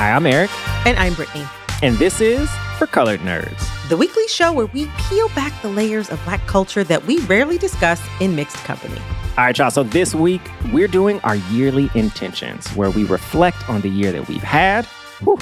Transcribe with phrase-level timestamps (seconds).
[0.00, 0.50] Hi, I'm Eric,
[0.86, 1.44] And I'm Brittany,
[1.82, 2.48] and this is
[2.78, 3.68] For Colored Nerds.
[3.90, 7.58] the weekly show where we peel back the layers of Black culture that we rarely
[7.58, 8.98] discuss in mixed company.
[9.36, 9.70] All right, y'all.
[9.70, 10.40] So this week,
[10.72, 14.86] we're doing our yearly intentions where we reflect on the year that we've had
[15.22, 15.38] whew,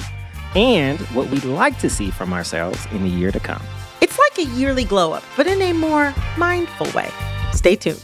[0.55, 3.61] and what we'd like to see from ourselves in the year to come.
[4.01, 7.09] It's like a yearly glow up, but in a more mindful way.
[7.53, 8.03] Stay tuned.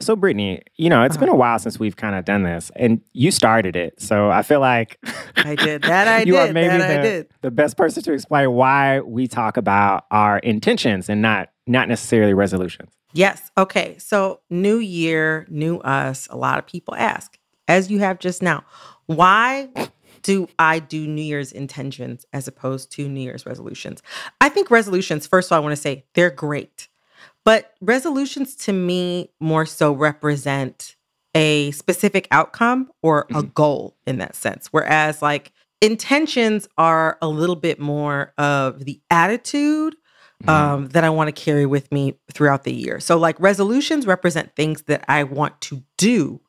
[0.00, 1.38] So, Brittany, you know, it's been a uh-huh.
[1.38, 4.00] while since we've kind of done this, and you started it.
[4.00, 4.98] So I feel like
[5.36, 5.82] I did.
[5.82, 6.54] That I you are did.
[6.54, 7.28] maybe That I the, did.
[7.42, 12.34] the best person to explain why we talk about our intentions and not not necessarily
[12.34, 12.92] resolutions.
[13.12, 13.50] Yes.
[13.56, 13.96] Okay.
[13.98, 16.28] So, new year, new us.
[16.30, 18.64] A lot of people ask, as you have just now,
[19.06, 19.68] why
[20.22, 24.02] do I do New Year's intentions as opposed to New Year's resolutions?
[24.40, 26.87] I think resolutions, first of all, I want to say they're great.
[27.48, 30.96] But resolutions to me more so represent
[31.34, 34.66] a specific outcome or a goal in that sense.
[34.70, 39.96] Whereas, like, intentions are a little bit more of the attitude
[40.46, 43.00] um, that I want to carry with me throughout the year.
[43.00, 46.42] So, like, resolutions represent things that I want to do,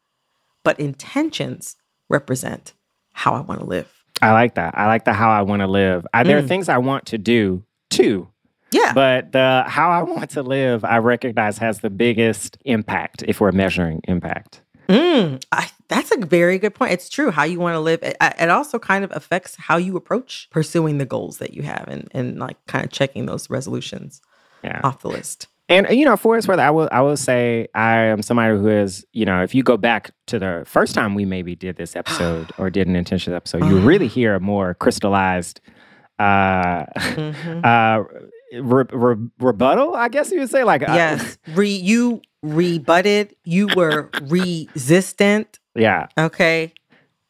[0.66, 1.78] but intentions
[2.09, 2.74] represent
[3.13, 4.03] how I want to live.
[4.22, 4.78] I like that.
[4.78, 6.06] I like the how I want to live.
[6.13, 6.50] I, there are Mm.
[6.50, 8.28] things I want to do too,
[8.72, 8.94] Yeah.
[8.94, 13.52] but the how I want to live, I recognize has the biggest impact if we're
[13.52, 14.62] measuring impact.
[14.88, 16.91] Mm, I, that's a very good point.
[16.94, 18.02] It's true how you want to live.
[18.02, 21.85] It, it also kind of affects how you approach pursuing the goals that you have
[21.88, 24.19] and, and like kind of checking those resolutions
[24.63, 24.81] Yeah.
[24.84, 25.47] off the list.
[25.68, 28.68] And you know, for its worth, I will I will say I am somebody who
[28.68, 31.96] is, you know, if you go back to the first time we maybe did this
[31.96, 35.62] episode or did an intentions episode, you really hear a more crystallized
[36.18, 37.63] uh Mhm.
[37.63, 38.03] uh
[38.54, 40.64] re- re- rebuttal, I guess you would say.
[40.64, 41.38] Like yes.
[41.54, 45.60] Re, you rebutted, you were resistant.
[45.76, 46.08] yeah.
[46.18, 46.74] Okay.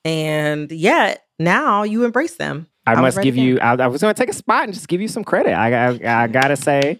[0.05, 2.67] And yet now you embrace them.
[2.85, 3.59] I, was must give you.
[3.59, 5.53] I, I was going to take a spot and just give you some credit.
[5.53, 6.99] I, I, I gotta say,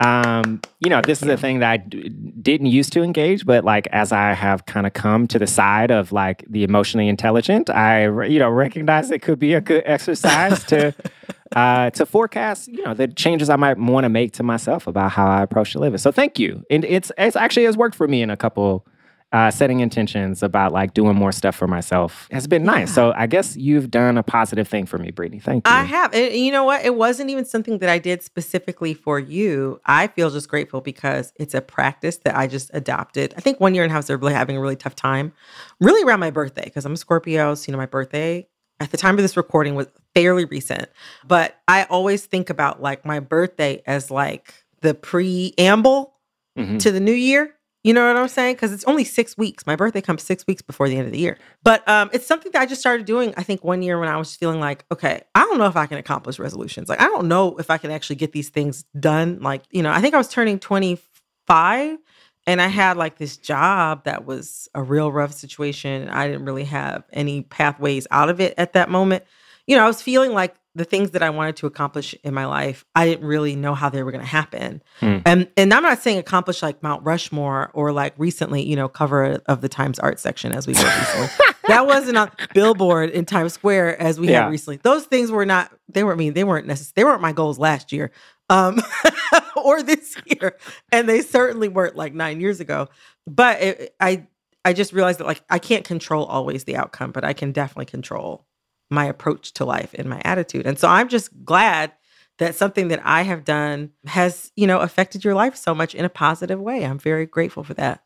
[0.00, 3.64] um, you know, this is a thing that I d- didn't used to engage, but
[3.64, 7.68] like as I have kind of come to the side of like the emotionally intelligent,
[7.68, 10.94] I you know recognize it could be a good exercise to
[11.54, 15.12] uh, to forecast, you know, the changes I might want to make to myself about
[15.12, 15.98] how I approach the living.
[15.98, 18.86] So thank you, and it's it's actually has worked for me in a couple.
[19.30, 22.90] Uh, setting intentions about like doing more stuff for myself has been nice.
[22.94, 25.38] So I guess you've done a positive thing for me, Brittany.
[25.38, 25.70] Thank you.
[25.74, 26.14] I have.
[26.14, 26.82] And you know what?
[26.82, 29.82] It wasn't even something that I did specifically for you.
[29.84, 33.34] I feel just grateful because it's a practice that I just adopted.
[33.36, 35.34] I think one year in house, they're really having a really tough time,
[35.78, 37.54] really around my birthday, because I'm a Scorpio.
[37.54, 38.48] So, you know, my birthday
[38.80, 40.88] at the time of this recording was fairly recent.
[41.26, 46.14] But I always think about like my birthday as like the preamble
[46.58, 46.80] Mhm.
[46.80, 47.54] to the new year.
[47.84, 48.56] You know what I'm saying?
[48.56, 49.64] Because it's only six weeks.
[49.64, 51.38] My birthday comes six weeks before the end of the year.
[51.62, 53.32] But um, it's something that I just started doing.
[53.36, 55.86] I think one year when I was feeling like, okay, I don't know if I
[55.86, 56.88] can accomplish resolutions.
[56.88, 59.38] Like, I don't know if I can actually get these things done.
[59.40, 61.98] Like, you know, I think I was turning 25
[62.46, 66.02] and I had like this job that was a real rough situation.
[66.02, 69.24] And I didn't really have any pathways out of it at that moment.
[69.68, 72.46] You know, I was feeling like the things that I wanted to accomplish in my
[72.46, 74.82] life, I didn't really know how they were going to happen.
[75.00, 75.18] Hmm.
[75.26, 79.40] And and I'm not saying accomplish like Mount Rushmore or like recently, you know, cover
[79.46, 81.28] of the Times Art section as we were recently.
[81.68, 84.44] that wasn't a billboard in Times Square as we Yeah.
[84.44, 84.78] had recently.
[84.78, 85.70] Those things were not.
[85.88, 86.92] They weren't I mean they weren't necessary.
[86.96, 88.10] They weren't my goals last year,
[88.48, 88.80] um,
[89.56, 90.56] or this year,
[90.92, 92.88] and they certainly weren't like nine years ago.
[93.26, 94.26] But it, I
[94.64, 97.86] I just realized that like I can't control always the outcome, but I can definitely
[97.86, 98.46] control
[98.90, 100.66] my approach to life and my attitude.
[100.66, 101.92] And so I'm just glad
[102.38, 106.04] that something that I have done has, you know, affected your life so much in
[106.04, 106.84] a positive way.
[106.84, 108.02] I'm very grateful for that.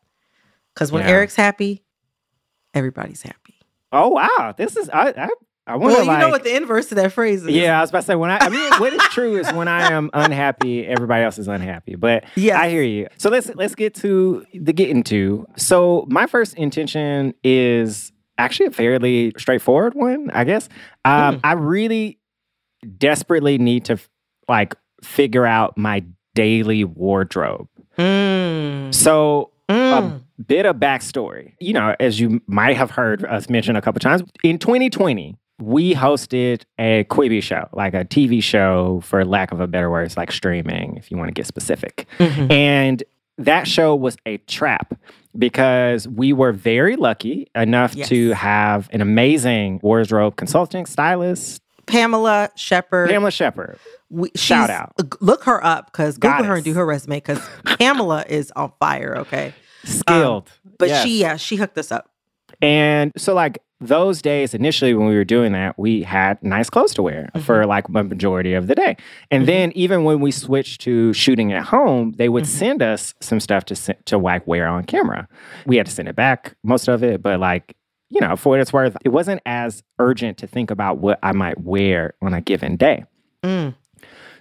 [0.73, 1.09] Because when Yeah.
[1.11, 1.83] Eric's happy,
[2.73, 3.59] everybody's happy.
[3.91, 5.29] Oh wow, this is I I,
[5.67, 7.49] I wonder Well, you like know what the inverse of that phrase is.
[7.49, 9.67] yeah, I was about to say when I I mean what is true is when
[9.67, 11.93] I am unhappy, everybody else is unhappy.
[11.95, 13.07] But yeah, I hear you.
[13.17, 15.45] So let's let's get to the getting to.
[15.57, 20.69] So my first intention is actually a fairly straightforward one, I guess.
[21.05, 22.19] Um, I really
[22.97, 23.97] desperately need to
[24.47, 26.03] like figure out my
[26.35, 27.67] daily wardrobe.
[27.97, 28.93] Mm.
[28.93, 29.97] So Mm.
[29.97, 31.53] a bit of backstory.
[31.61, 35.93] You know, as you might have heard us mention a couple times, in 2020, we
[35.95, 40.17] hosted a Quibi show, like a TV show, for lack of a better word, it's
[40.17, 42.05] like streaming, if you want to get specific.
[42.19, 42.51] Mhm.
[42.51, 43.03] And
[43.37, 44.93] that show was a trap
[45.37, 48.09] because we were very lucky enough Yes.
[48.09, 53.09] to have an amazing wardrobe consulting stylist, Pamela Shepard.
[53.09, 53.77] Pamela Shepard.
[54.09, 54.93] we, Shout out.
[55.21, 57.41] Look her up because Google her and do her resume because
[57.79, 59.15] Pamela is on fire.
[59.19, 59.53] Okay,
[59.83, 60.49] Skilled.
[60.65, 61.03] Um, but Yes.
[61.03, 62.09] she yeah she hooked us up.
[62.61, 63.57] And so, like
[63.87, 67.45] those days initially when we were doing that, we had nice clothes to wear mm-hmm.
[67.45, 68.95] for like a majority of the day.
[69.29, 69.47] And mm-hmm.
[69.47, 72.57] then even when we switched to shooting at home, they would mm-hmm.
[72.57, 75.27] send us some stuff to to like wear on camera.
[75.65, 77.75] We had to send it back most of it, but like
[78.09, 81.31] you know, for what it's worth, it wasn't as urgent to think about what I
[81.31, 83.05] might wear on a given day.
[83.43, 83.73] Mm.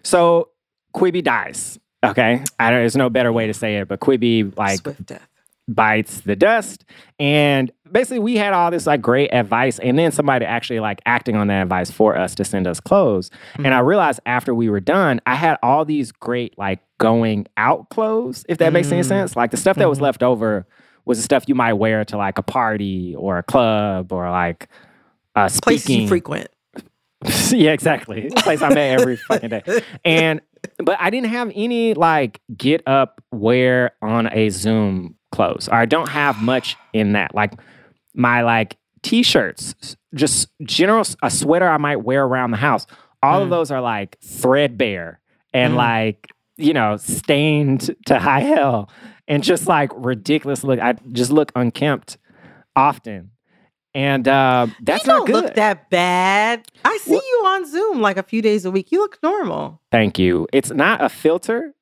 [0.03, 0.51] So
[0.95, 1.79] Quibi dies.
[2.05, 5.27] Okay, I don't, there's no better way to say it, but Quibi like Swift death.
[5.73, 6.85] Bites the dust.
[7.19, 11.37] And basically, we had all this like great advice, and then somebody actually like acting
[11.37, 13.31] on that advice for us to send us clothes.
[13.57, 17.89] And I realized after we were done, I had all these great like going out
[17.91, 19.07] clothes, if that makes any Mm.
[19.09, 19.37] sense.
[19.37, 20.67] Like the stuff that was left over
[21.05, 24.69] was the stuff you might wear to like a party or a club or like
[25.35, 26.03] uh, Places speaking.
[26.03, 26.49] you frequent.
[27.51, 28.31] yeah, exactly.
[28.37, 29.63] Place I'm at every fucking day.
[30.05, 30.41] And
[30.79, 35.69] but I didn't have any like get up wear on a Zoom clothes.
[35.69, 37.35] Or I don't have much in that.
[37.35, 37.53] Like
[38.15, 42.87] my like t-shirts, just general a sweater I might wear around the house.
[43.23, 43.51] All of Mm.
[43.51, 45.21] those are like threadbare
[45.53, 45.77] and Mm.
[45.77, 48.91] like you know stained to high hell
[49.27, 50.79] and just like ridiculous look.
[50.81, 52.19] I just look unkempt
[52.77, 53.31] often.
[53.95, 55.45] And uh, that's you don't not good.
[55.45, 56.67] look that bad.
[56.85, 58.91] I see What- you on Zoom like a few days a week.
[58.91, 59.81] You look normal.
[59.91, 60.47] Thank you.
[60.53, 61.75] It's not a filter,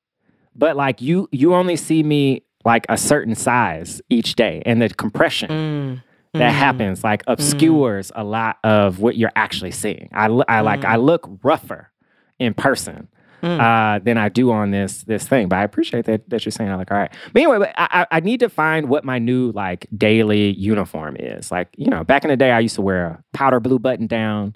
[0.56, 4.89] but like you you only see me like a certain size each day and the
[4.91, 6.03] compression Mm.
[6.39, 6.55] that Mm.
[6.55, 10.09] happens like obscures a lot of what you're actually seeing.
[10.12, 10.89] I I like Mm.
[10.89, 11.91] I look rougher
[12.39, 13.09] in person.
[13.43, 13.59] Mm.
[13.59, 16.71] Uh, than I do on this this thing, but I appreciate that that you're saying.
[16.71, 19.19] I'm like, all right, but anyway, but I, I I need to find what my
[19.19, 21.51] new like daily uniform is.
[21.51, 24.07] Like, you know, back in the day, I used to wear a powder blue button
[24.07, 24.55] down,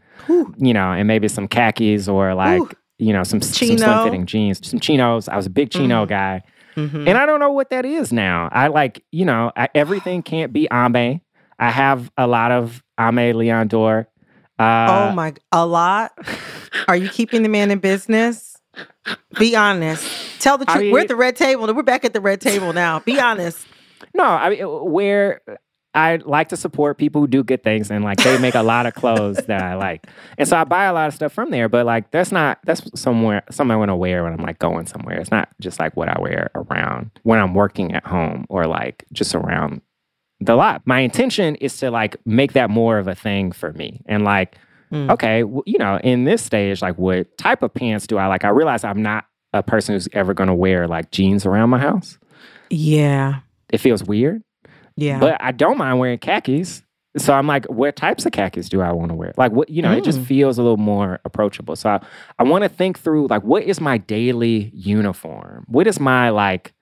[0.59, 2.71] you know, and maybe some khakis or like, Ooh.
[2.99, 5.29] you know, some, some slim fitting jeans, some chinos.
[5.31, 6.43] I was a big chino guy.
[6.77, 7.09] Mhm.
[7.09, 8.49] And I don't know what that is now.
[8.53, 11.21] I like, you know, I, everything can't be Aimé.
[11.59, 14.09] I have a lot of Aimé Leon Dore.
[14.59, 16.13] Uh, oh my, a lot.
[16.89, 18.57] Are you keeping the man in business?
[19.39, 20.41] Be honest.
[20.41, 20.93] Tell the I truth.
[20.93, 21.73] We're at the red table.
[21.73, 23.01] We're back at the red table now.
[23.01, 23.67] Be honest.
[24.15, 25.41] No, I mean, where
[25.95, 28.87] I like to support people who do good things and like they make a lot
[28.87, 30.07] of clothes that I like.
[30.37, 32.83] And so I buy a lot of stuff from there, but like that's not, that's
[33.01, 35.19] somewhere, something I want to wear when I'm like going somewhere.
[35.21, 39.05] It's not just like what I wear around when I'm working at home or like
[39.13, 39.83] just around
[40.41, 40.83] the lot.
[40.85, 44.57] My intention is to like make that more of a thing for me and like,
[44.93, 45.11] Mm.
[45.13, 48.45] okay, w- you know, in this stage, like what type of pants do I like?
[48.45, 51.79] I realize I'm not a person who's ever going to wear like jeans around my
[51.79, 52.19] house.
[52.71, 53.41] Yeah.
[53.73, 54.43] It feels weird.
[54.97, 55.19] Yeah.
[55.19, 56.83] But I don't mind wearing khakis.
[57.17, 59.33] So I'm like, what types of khakis do I want to wear?
[59.37, 60.27] Like what you know, it just Mm.
[60.27, 61.77] feels a little more approachable.
[61.77, 62.01] So I,
[62.39, 65.65] I want to think through like what is my daily uniform?
[65.69, 66.73] What is my like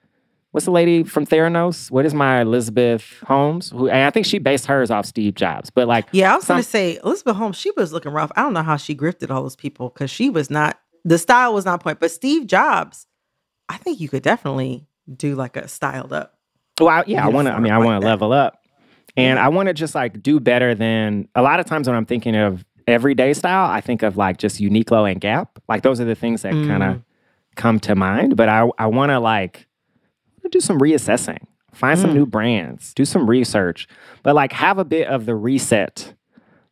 [0.53, 1.91] what's the lady from Theranos?
[1.91, 3.71] What is my Elizabeth Holmes?
[3.71, 5.71] Who and I think she based hers off Steve Jobs.
[5.71, 8.31] But like yeah, I was some- to say Elizabeth Holmes, she was looking rough.
[8.37, 11.53] I don't know how she grifted all those people because she was not, the style
[11.55, 12.01] was not point.
[12.01, 13.07] But Steve Jobs,
[13.69, 16.39] I think you could definitely do like a styled up.
[16.81, 17.53] Well, I, yeah, I want to.
[17.55, 18.59] I mean, I want to level up,
[19.17, 22.07] and I want to just like do better than a lot of times when I'm
[22.07, 23.71] thinking of everyday style.
[23.71, 25.59] I think of like just Uniqlo and Gap.
[25.69, 27.03] Like those are the things that kind of
[27.57, 28.37] come to mind.
[28.37, 29.67] But I I want to like
[30.51, 31.39] do some reassessing,
[31.73, 32.15] find some Mm.
[32.15, 33.87] new brands, do some research,
[34.23, 36.15] but like have a bit of the reset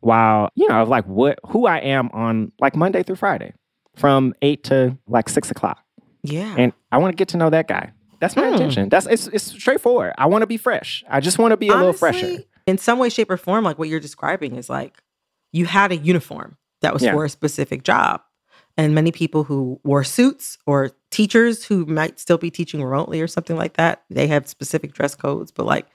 [0.01, 3.53] while you know of like what who I am on like Monday through Friday
[3.97, 5.83] from eight to like six o'clock
[6.23, 6.55] Yeah.
[6.57, 7.93] and I want to get to know that guy.
[8.21, 8.53] That's my Hmm.
[8.55, 8.89] intention.
[8.89, 10.13] That's it's, it's straightforward.
[10.19, 11.03] I want to be fresh.
[11.09, 12.39] I just want to be a little fresher.
[12.67, 15.03] In some way, shape, or form, like what you're describing is like
[15.53, 17.13] you had a uniform that was Yeah.
[17.13, 18.23] for a specific job.
[18.77, 23.27] and many people who wore suits or teachers who might still be teaching remotely or
[23.27, 24.05] something like that.
[24.09, 25.87] They have specific dress codes, but like,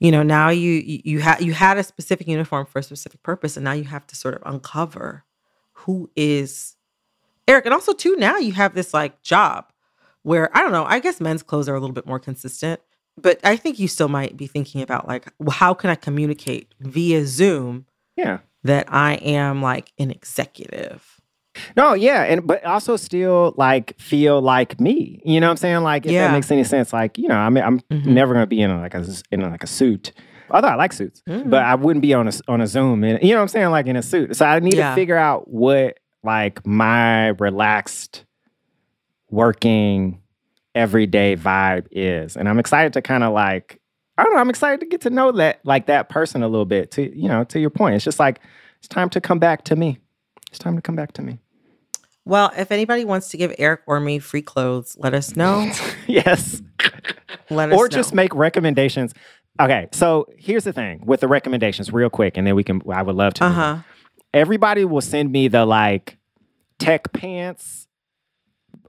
[0.00, 3.22] you know, now you you, you had you had a specific uniform for a specific
[3.22, 5.24] purpose, and now you have to sort of uncover
[5.72, 6.76] who is
[7.46, 7.64] Eric.
[7.66, 9.69] And also, too, now you have this like job
[10.22, 10.84] where I don't know.
[10.84, 12.80] I guess men's clothes are a little bit more consistent,
[13.16, 16.74] but I think you still might be thinking about like, well, how can I communicate
[16.80, 17.86] via Zoom?
[18.16, 18.38] Yeah.
[18.64, 21.20] That I am like an executive.
[21.76, 25.20] No, yeah, and but also still like feel like me.
[25.24, 25.82] You know what I'm saying?
[25.82, 26.28] Like if Yeah.
[26.28, 26.92] that makes any sense.
[26.92, 28.06] Like you know, I mean, I'm Mhm.
[28.06, 30.12] never gonna be in a, like a in a, like a suit.
[30.50, 31.48] Although I like suits, Mhm.
[31.50, 33.02] but I wouldn't be on a on a Zoom.
[33.04, 33.70] And you know what I'm saying?
[33.70, 34.36] Like in a suit.
[34.36, 34.90] So I need Yeah.
[34.90, 38.24] to figure out what like my relaxed
[39.30, 40.20] working
[40.74, 43.80] everyday vibe is, and I'm excited to kind of like
[44.18, 44.40] I don't know.
[44.40, 46.90] I'm excited to get to know that like that person a little bit.
[46.92, 48.40] To you know, to your point, it's just like
[48.78, 49.98] it's time to come back to me.
[50.50, 51.38] It's time to come back to me.
[52.26, 55.72] Well, if anybody wants to give Eric or me free clothes, let us know.
[56.06, 56.60] yes.
[57.48, 57.88] Let us Or know.
[57.88, 59.14] just make recommendations.
[59.58, 62.82] Okay, so here's the thing with the recommendations, real quick, and then we can.
[62.92, 63.44] I would love to.
[63.44, 63.78] Uh huh.
[64.34, 66.18] Everybody will send me the like
[66.78, 67.88] tech pants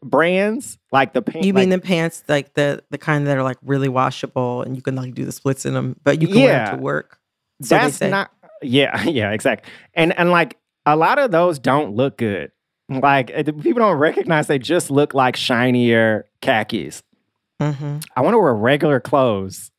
[0.03, 1.45] brands, like the pants.
[1.45, 4.81] You mean the pants like the the kind that are like really washable and you
[4.81, 7.19] can like do the splits in them, but you can wear them to work.
[7.61, 8.31] So that's not.
[8.61, 9.71] Yeah, yeah, exactly.
[9.93, 12.51] And and like a lot of those don't look good.
[12.89, 17.03] Like uh, people don't recognize they just look like shinier khakis.
[17.61, 19.71] hmm I want to wear regular clothes.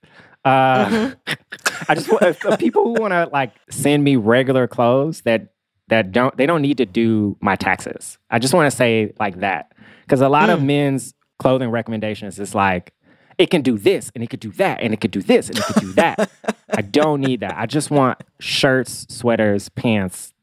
[0.44, 1.32] Uh, Mm-hmm.
[1.88, 5.48] I just want people who want to like send me regular clothes that
[5.88, 8.18] that don't they don't need to do my taxes.
[8.30, 9.71] I just want to say like that
[10.12, 10.64] because a lot of Mm.
[10.66, 12.92] men's clothing recommendations is like
[13.38, 15.56] it can do this and it could do that and it could do this and
[15.58, 16.30] it could do that.
[16.70, 17.54] I don't need that.
[17.56, 20.34] I just want shirts, sweaters, pants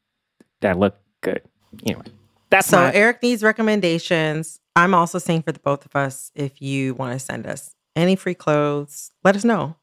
[0.62, 1.44] that look good.
[1.86, 2.02] Anyway,
[2.50, 4.60] that's So my Eric needs recommendations.
[4.76, 8.16] I'm also saying for the both of us, if you want to send us any
[8.16, 9.76] free clothes, let us know.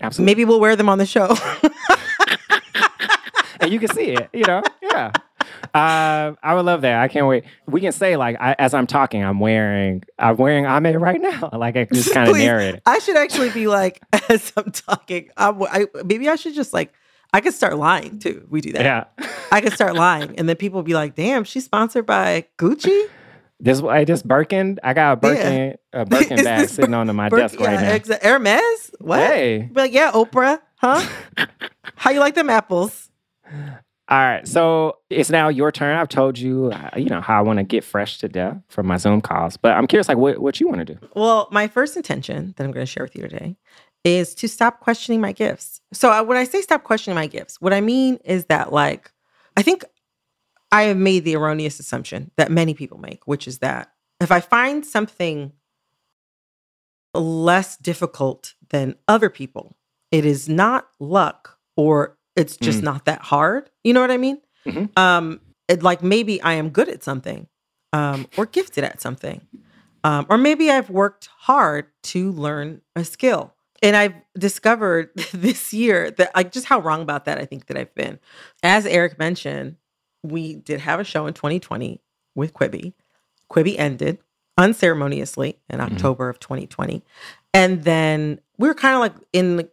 [0.00, 0.32] absolutely.
[0.32, 1.28] Maybe we'll wear them on the show.
[3.60, 4.64] and you can see it, you know?
[4.82, 5.12] Yeah.
[5.74, 7.00] Uh, I would love that.
[7.00, 7.44] I can't wait.
[7.66, 11.50] We can say like I, as I'm talking, I'm wearing I'm wearing Aimé right now.
[11.60, 12.82] Like I just kind of narrate it.
[12.86, 14.00] I should actually be like,
[14.30, 16.92] as I'm talking, I, w- I- maybe I should just like,
[17.32, 18.46] I could start lying too.
[18.50, 18.82] We do that.
[18.82, 19.26] Yeah.
[19.52, 23.08] I could start lying, and then people will be like, "Damn, she's sponsored by Gucci."
[23.60, 24.78] This I just Birkin.
[24.82, 27.98] I got a Birkin a Birkin bag sitting on my desk right yeah, now.
[27.98, 28.90] exa- Hermes.
[28.98, 29.18] What?
[29.20, 29.68] Hey.
[29.74, 31.06] Like, yeah, Oprah, huh?
[31.96, 33.09] How you like them apples?
[34.10, 34.46] All right.
[34.46, 35.96] So it's now your turn.
[35.96, 38.88] I've told you, uh, you know, how I want to get fresh to death from
[38.88, 40.98] my Zoom calls, but I'm curious, like, what what you want to do?
[41.14, 43.56] Well, my first intention that I'm going to share with you today
[44.02, 45.80] is to stop questioning my gifts.
[45.92, 49.12] So I, when I say stop questioning my gifts, what I mean is that like
[49.56, 49.84] I think
[50.72, 54.40] I have made the erroneous assumption that many people make, which is that if I
[54.40, 55.52] find something
[57.14, 59.76] less difficult than other people,
[60.10, 62.84] it is not luck or it's just Mm.
[62.84, 63.70] not that hard.
[63.84, 64.40] You know what I mean?
[64.66, 64.96] Mhm.
[64.98, 67.46] Um, it, like maybe I am good at something
[67.92, 69.40] um, or gifted at something.
[70.04, 73.52] Um, or maybe I've worked hard to learn a skill.
[73.82, 77.76] And I've discovered this year that like just how wrong about that I think that
[77.76, 78.18] I've been.
[78.62, 79.76] As Eric mentioned,
[80.22, 82.00] we did have a show in 2020
[82.34, 82.92] with Quibi.
[83.50, 84.18] Quibi ended
[84.58, 85.92] unceremoniously in Mhm.
[85.92, 87.02] October of 2020.
[87.52, 89.68] And then we were kind of like in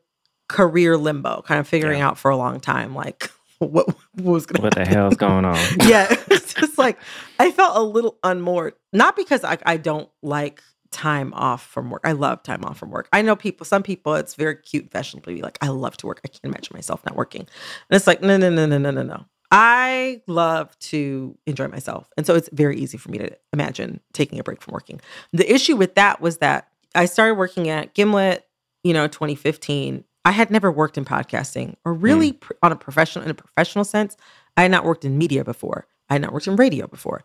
[0.48, 2.08] career limbo, kind of figuring Yeah.
[2.10, 5.58] out for a long time, like what, what was going What the hell's going on?
[5.88, 6.98] yeah, it's just like
[7.40, 8.74] I felt a little unmoored.
[8.94, 10.62] Not because I, I don't like
[10.92, 12.02] time off from work.
[12.06, 13.10] I love time off from work.
[13.12, 16.08] I know people, some people, it's very cute and fashionable be like, I love to
[16.08, 16.22] work.
[16.24, 17.42] I can't imagine myself not working.
[17.42, 17.50] And
[17.96, 19.26] it's like, no, no, no, no, no, no, no.
[19.52, 22.10] I love to enjoy myself.
[22.18, 25.02] And so it's very easy for me to imagine taking a break from working.
[25.34, 28.46] The issue with that was that I started working at Gimlet,
[28.84, 30.04] you know, 2015.
[30.28, 33.86] I had never worked in podcasting or really pr- on a professional in a professional
[33.86, 34.18] sense.
[34.58, 35.88] I had not worked in media before.
[36.10, 37.24] I had not worked in radio before.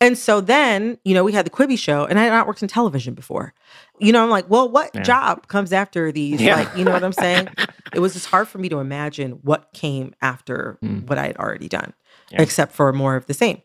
[0.00, 2.62] And so then, you know, we had the Quibi show and I had not worked
[2.62, 3.54] in television before.
[3.98, 5.02] You know, I'm like, well, what Yeah.
[5.02, 6.40] job comes after these?
[6.40, 6.56] Yeah.
[6.56, 7.48] Like, you know what I'm saying?
[7.94, 11.08] it was just hard for me to imagine what came after Mm.
[11.08, 11.94] what I had already done,
[12.30, 12.42] Yeah.
[12.42, 13.62] except for more of the same.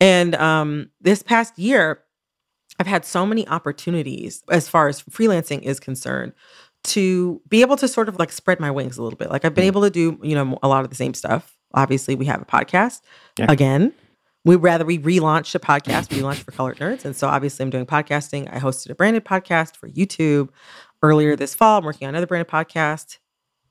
[0.00, 2.02] And um, this past year,
[2.80, 6.32] I've had so many opportunities as far as freelancing is concerned
[6.84, 9.30] to be able to sort of like spread my wings a little bit.
[9.30, 9.68] Like I've been Mm.
[9.68, 11.56] able to do, you know, a lot of the same stuff.
[11.74, 13.00] Obviously, we have a podcast
[13.38, 13.46] Yeah.
[13.48, 13.92] again.
[14.44, 17.04] We rather we relaunched a podcast, we launched for Colored Nerds.
[17.04, 18.48] And so obviously I'm doing podcasting.
[18.54, 20.50] I hosted a branded podcast for YouTube
[21.02, 21.78] earlier this fall.
[21.78, 23.18] I'm working on another branded podcast,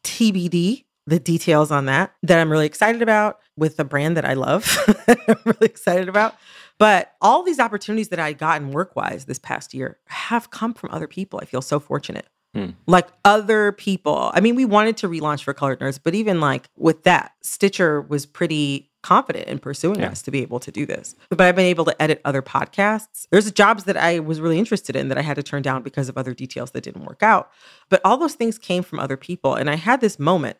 [0.04, 4.34] TBD, the details on that, that I'm really excited about with a brand that I
[4.34, 4.78] love.
[5.08, 6.36] I'm really excited about.
[6.78, 10.90] But all these opportunities that I'd gotten work wise this past year have come from
[10.92, 11.40] other people.
[11.42, 12.26] I feel so fortunate.
[12.56, 12.70] Hmm.
[12.88, 14.32] Like other people.
[14.34, 18.02] I mean, we wanted to relaunch for Colored Nerds, but even like with that, Stitcher
[18.02, 20.10] was pretty confident in pursuing Yeah.
[20.10, 21.16] us to be able to do this.
[21.30, 23.28] But I've been able to edit other podcasts.
[23.30, 26.08] There's jobs that I was really interested in that I had to turn down because
[26.08, 27.52] of other details that didn't work out.
[27.90, 29.54] But all those things came from other people.
[29.54, 30.56] And I had this moment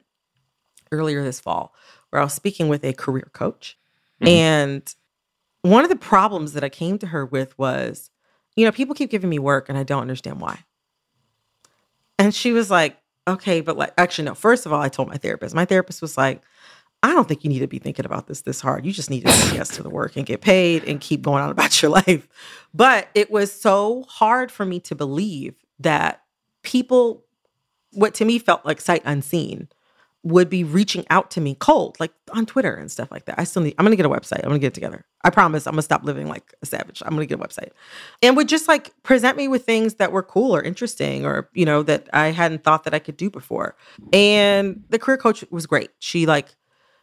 [0.92, 1.74] earlier this fall
[2.10, 3.78] where I was speaking with a career coach.
[4.22, 4.28] Mhm.
[4.28, 4.96] And
[5.62, 8.12] one of the problems that I came to her with was,
[8.56, 10.60] you know, people keep giving me work and I don't understand why.
[12.18, 14.36] And she was like, okay, but like, actually, no.
[14.36, 15.56] First of all, I told my therapist.
[15.56, 16.42] My therapist was like,
[17.04, 18.86] I don't think you need to be thinking about this this hard.
[18.86, 21.44] You just need to say yes to the work and get paid and keep going
[21.44, 22.28] on about your life.
[22.74, 26.24] But it was so hard for me to believe that
[26.64, 27.24] people,
[27.92, 29.68] what to me felt like sight unseen,
[30.26, 33.38] would be reaching out to me cold, like on Twitter and stuff like that.
[33.38, 34.40] I still need, I'm gonna get a website.
[34.40, 35.06] I'm gonna get together.
[35.24, 37.04] I promise I'm gonna stop living like a savage.
[37.06, 37.70] I'm gonna get a website.
[38.24, 41.64] And would just like present me with things that were cool or interesting or, you
[41.64, 43.76] know, that I hadn't thought that I could do before.
[44.12, 45.92] And the career coach was great.
[46.00, 46.56] She like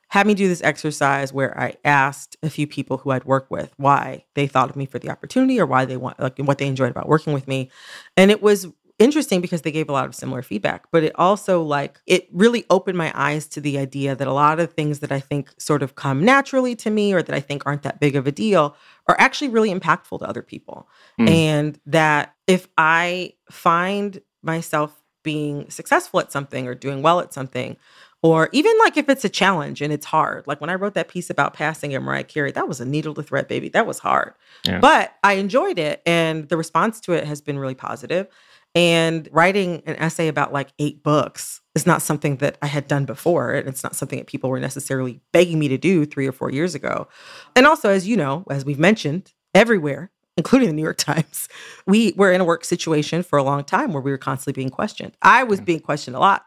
[0.08, 3.72] had me do this exercise where I asked a few people who I'd worked with
[3.76, 6.66] why they thought of me for the opportunity or why they want like what they
[6.66, 7.70] enjoyed about working with me.
[8.16, 8.66] And it was
[9.02, 12.64] interesting because they gave a lot of similar feedback, but it also like it really
[12.70, 15.82] opened my eyes to the idea that a lot of things that I think sort
[15.82, 18.76] of come naturally to me or that I think aren't that big of a deal
[19.08, 20.88] are actually really impactful to other people.
[21.18, 21.28] Mm.
[21.28, 27.76] And that if I find myself being successful at something or doing well at something,
[28.22, 30.46] or even like if it's a challenge and it's hard.
[30.46, 33.14] Like when I wrote that piece about passing at Mariah Carey, that was a needle
[33.14, 33.68] to thread, baby.
[33.68, 34.34] That was hard.
[34.64, 34.78] Yeah.
[34.78, 36.02] But I enjoyed it.
[36.06, 38.28] And the response to it has been really positive.
[38.74, 43.04] And writing an essay about like eight books is not something that I had done
[43.04, 43.52] before.
[43.52, 46.50] And it's not something that people were necessarily begging me to do three or four
[46.50, 47.08] years ago.
[47.54, 51.48] And also, as you know, as we've mentioned, everywhere, including the New York Times,
[51.86, 54.70] we were in a work situation for a long time where we were constantly being
[54.70, 55.16] questioned.
[55.20, 55.66] I was mm.
[55.66, 56.46] being questioned a lot.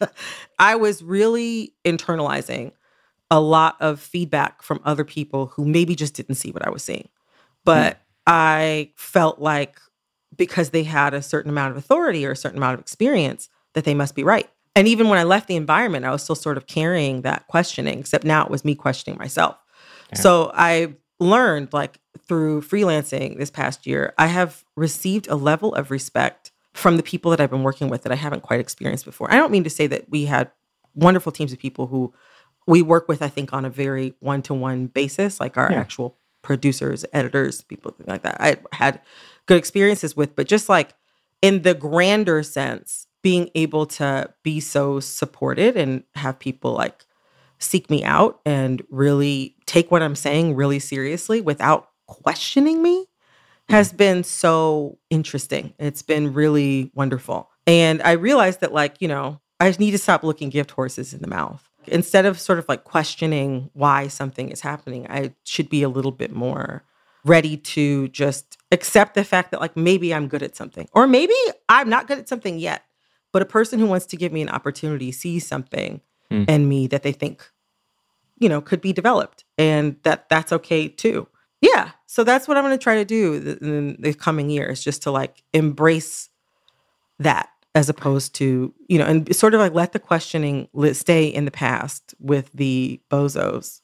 [0.58, 2.72] I was really internalizing
[3.30, 6.84] a lot of feedback from other people who maybe just didn't see what I was
[6.84, 7.08] seeing.
[7.08, 7.08] Mm.
[7.64, 9.78] But I felt like
[10.36, 13.84] because they had a certain amount of authority or a certain amount of experience, that
[13.84, 14.48] they must be right.
[14.76, 17.98] And even when I left the environment, I was still sort of carrying that questioning,
[18.00, 19.56] except now it was me questioning myself.
[20.12, 20.18] Yeah.
[20.20, 25.90] So I learned, like through freelancing this past year, I have received a level of
[25.90, 29.30] respect from the people that I've been working with that I haven't quite experienced before.
[29.30, 30.50] I don't mean to say that we had
[30.94, 32.12] wonderful teams of people who
[32.66, 35.78] we work with, I think, on a very one to one basis, like our Yeah.
[35.78, 38.36] actual producers, editors, people like that.
[38.40, 39.00] I had
[39.46, 40.94] good experiences with, but just like
[41.42, 47.04] in the grander sense, being able to be so supported and have people like
[47.58, 53.06] seek me out and really take what I'm saying really seriously without questioning me
[53.68, 53.96] has mm-hmm.
[53.96, 55.72] been so interesting.
[55.78, 57.50] It's been really wonderful.
[57.66, 61.22] And I realized that, like, you know, I need to stop looking gift horses in
[61.22, 61.66] the mouth.
[61.86, 66.12] Instead of sort of like questioning why something is happening, I should be a little
[66.12, 66.82] bit more
[67.24, 71.34] ready to just accept the fact that, like, maybe I'm good at something, or maybe
[71.68, 72.82] I'm not good at something yet.
[73.32, 76.44] But a person who wants to give me an opportunity sees something Hmm.
[76.48, 77.46] in me that they think,
[78.38, 81.28] you know, could be developed, and that that's okay too.
[81.60, 81.90] Yeah.
[82.06, 85.10] So that's what I'm going to try to do in the coming years, just to
[85.10, 86.30] like embrace
[87.18, 91.44] that as opposed to, you know, and sort of like let the questioning stay in
[91.44, 93.80] the past with the bozos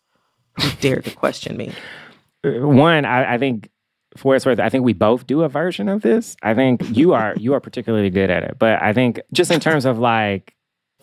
[0.60, 1.72] who dare to question me.
[2.44, 3.68] One, I, I think
[4.16, 6.36] for it's worth, I think we both do a version of this.
[6.42, 8.56] I think you are you are particularly good at it.
[8.58, 10.54] But I think just in terms of like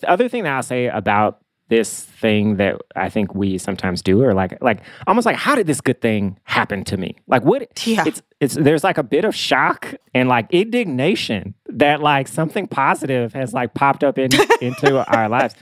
[0.02, 4.22] the other thing that I'll say about this thing that I think we sometimes do,
[4.24, 7.16] or like like almost like how did this good thing happen to me?
[7.28, 8.04] Like what Yeah.
[8.08, 13.34] it's it's there's like a bit of shock and like indignation that like something positive
[13.34, 14.30] has like popped up in
[14.62, 15.56] into our lives.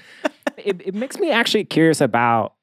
[0.57, 2.53] It, it makes me actually curious about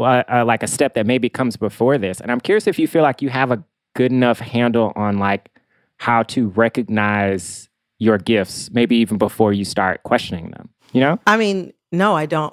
[0.00, 2.20] uh, uh, like a step that maybe comes before this.
[2.20, 3.62] And I'm curious if you feel like you have a
[3.94, 5.50] good enough handle on like
[5.98, 10.68] how to recognize your gifts, maybe even before you start questioning them.
[10.92, 11.18] You know?
[11.26, 12.52] I mean, no, I don't.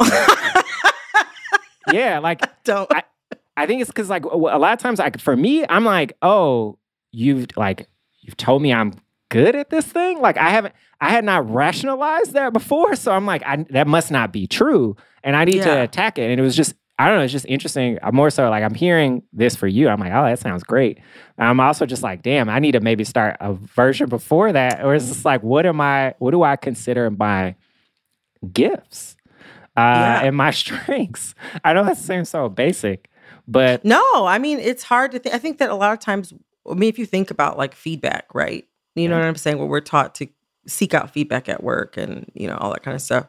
[1.91, 2.91] Yeah, like don't.
[2.93, 3.03] I-
[3.57, 6.77] I think it's because like a lot of times, like for me, I'm like, oh,
[7.11, 7.87] you've like
[8.21, 8.93] you've told me I'm
[9.29, 10.21] good at this thing.
[10.21, 14.09] Like I haven't, I had not rationalized that before, so I'm like, I, that must
[14.09, 16.31] not be true, and I need to attack it.
[16.31, 17.97] And it was just, I don't know, it's just interesting.
[18.03, 19.89] I'm more so like I'm hearing this for you.
[19.89, 20.99] I'm like, oh, that sounds great.
[21.37, 24.93] I'm also just like, damn, I need to maybe start a version before that, or
[24.93, 26.13] it's just like, what am I?
[26.19, 27.55] What do I consider my
[28.53, 29.15] gifts
[29.77, 30.21] uh, Yeah.
[30.23, 31.33] and my strengths?
[31.63, 33.09] I know that seems so basic.
[33.47, 35.33] But No, I mean it's hard to think.
[35.35, 36.33] I think that a lot of times,
[36.69, 38.65] I mean, if you think about like feedback, right?
[38.95, 39.57] You know what I'm saying?
[39.57, 40.27] Where we're taught to
[40.67, 43.27] seek out feedback at work and you know all that kind of stuff.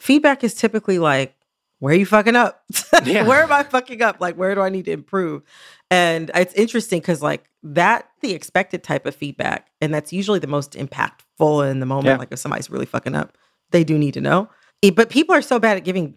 [0.00, 1.34] Feedback is typically like,
[1.82, 2.62] where are you fucking up?
[3.04, 3.26] Yeah.
[3.26, 4.20] where am I fucking up?
[4.20, 5.42] Like, where do I need to improve?
[5.90, 10.46] And it's interesting because like that the expected type of feedback, and that's usually the
[10.46, 12.06] most impactful in the moment.
[12.06, 12.16] Yeah.
[12.18, 13.36] Like if somebody's really fucking up,
[13.72, 14.48] they do need to know.
[14.94, 16.14] But people are so bad at giving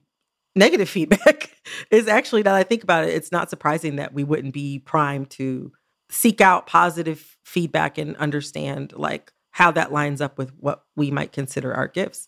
[0.56, 1.50] negative feedback
[1.90, 4.78] is actually now that I think about it, it's not surprising that we wouldn't be
[4.78, 5.72] primed to
[6.12, 11.32] seek out positive feedback and understand like how that lines up with what we might
[11.32, 12.28] consider our gifts.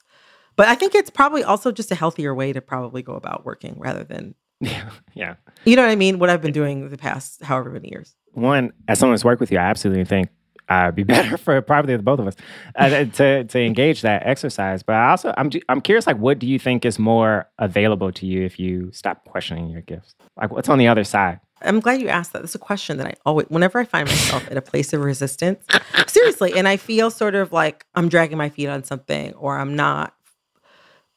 [0.57, 3.75] But I think it's probably also just a healthier way to probably go about working
[3.77, 5.35] rather than yeah, yeah.
[5.65, 6.17] you know what I mean?
[6.19, 8.15] What I've been doing the past however many years.
[8.33, 10.29] One, as someone who's worked with you, I absolutely think
[10.67, 12.35] uh, it'd be better for probably the both of us
[12.75, 14.81] uh, to to engage that exercise.
[14.81, 18.25] But I also, I'm I'm curious, like, what do you think is more available to
[18.25, 20.15] you if you stop questioning your gifts?
[20.35, 21.39] Like, what's on the other side?
[21.61, 22.41] I'm glad you asked that.
[22.41, 25.65] That's a question that I always, whenever I find myself at a place of resistance,
[26.05, 29.75] seriously, and I feel sort of like I'm dragging my feet on something or I'm
[29.75, 30.13] not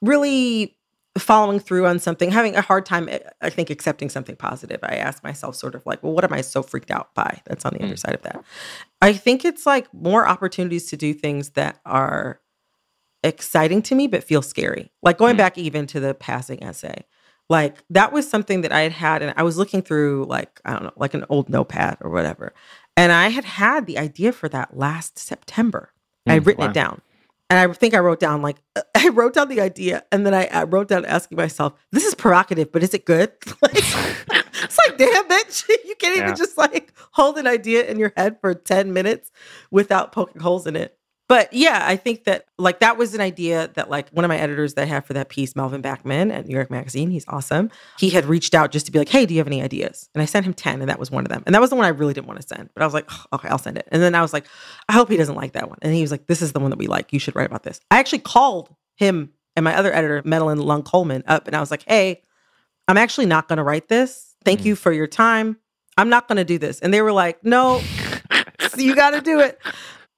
[0.01, 0.77] really
[1.19, 4.79] following through on something, having a hard time, eh, I think, accepting something positive.
[4.83, 7.41] I ask myself, sort of like, well, what am I so freaked out by?
[7.47, 8.45] That's on the other side of that.
[9.03, 12.41] I think it's like more opportunities to do things that are
[13.23, 14.93] exciting to me, but feel scary.
[15.03, 17.05] Like going back even to the passing essay
[17.51, 20.73] like that was something that I had had, and I was looking through like I
[20.73, 22.55] don't know, like an old notepad or whatever,
[22.97, 25.93] and I had had the idea for that last September.
[26.29, 26.71] I had Mm, written wow.
[26.71, 27.03] it down,
[27.51, 28.63] and I think I wrote down like
[28.97, 32.15] I wrote down the idea, and then I, I wrote down asking myself, "This is
[32.15, 33.33] provocative, but is it good?"
[33.63, 38.13] like, it's like, damn bitch, you can't even just like hold an idea in your
[38.17, 39.33] head for ten minutes
[39.71, 40.97] without poking holes in it.
[41.31, 44.37] But yeah, I think that like that was an idea that like one of my
[44.37, 47.71] editors that I had for that piece, Melvin Backman at New York Magazine, he's awesome.
[48.01, 50.23] He had reached out just to be like, "Hey, do you have any ideas?" And
[50.23, 51.45] I sent him ten, and that was one of them.
[51.47, 53.09] And that was the one I really didn't want to send, but I was like,
[53.09, 54.45] "Ugh, "Okay, I'll send it." And then I was like,
[54.89, 56.71] "I hope he doesn't like that one." And he was like, "This is the one
[56.71, 57.13] that we like.
[57.13, 60.85] You should write about this." I actually called him and my other editor, Madeline Leung
[60.85, 62.23] Coleman, up, and I was like, "Hey,
[62.89, 64.35] I'm actually not going to write this.
[64.45, 64.79] Thank you mm.
[64.79, 65.59] for your time.
[65.97, 67.81] I'm not going to do this." And they were like, "No,
[68.77, 69.61] you got to do it."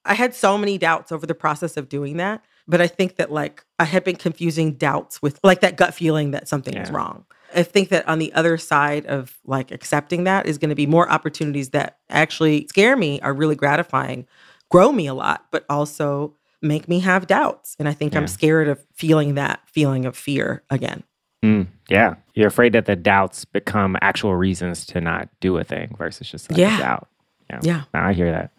[0.05, 3.31] I had so many doubts over the process of doing that, but I think that
[3.31, 6.97] like I had been confusing doubts with like that gut feeling that something was Yeah.
[6.97, 7.25] wrong.
[7.55, 10.87] I think that on the other side of like accepting that is going to be
[10.87, 14.27] more opportunities that actually scare me, are really gratifying,
[14.71, 17.77] grow me a lot, but also make me have doubts.
[17.79, 18.21] And I think Yeah.
[18.21, 21.03] I'm scared of feeling that feeling of fear again.
[21.45, 25.95] Mm, yeah, you're afraid that the doubts become actual reasons to not do a thing
[25.99, 26.79] versus just like Yeah.
[26.79, 27.09] doubt.
[27.51, 27.83] Yeah, Yeah.
[27.93, 28.51] No, I hear that.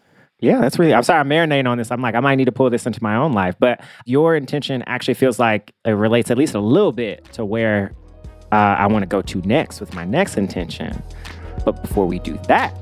[0.44, 0.92] Yeah, that's really.
[0.92, 1.90] I'm sorry, I'm marinating on this.
[1.90, 4.82] I'm like, I might need to pull this into my own life, but your intention
[4.86, 7.94] actually feels like it relates at least a little bit to where
[8.52, 11.02] uh, I want to go to next with my next intention.
[11.64, 12.74] But before we do that,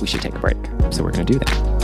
[0.00, 0.56] we should take a break.
[0.90, 1.76] So we're going to do that.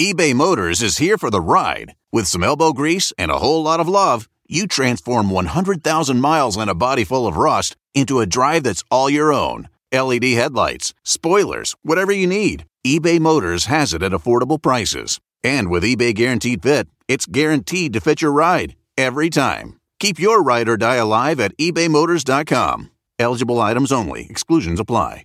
[0.00, 1.94] eBay Motors is here for the ride.
[2.10, 6.70] With some elbow grease and a whole lot of love, you transform 100,000 miles and
[6.70, 9.68] a body full of rust into a drive that's all your own.
[9.92, 15.20] LED headlights, spoilers, whatever you need, eBay Motors has it at affordable prices.
[15.44, 19.78] And with eBay Guaranteed Fit, it's guaranteed to fit your ride every time.
[20.00, 22.90] Keep your ride or die alive at ebaymotors.com.
[23.18, 25.24] Eligible items only, exclusions apply.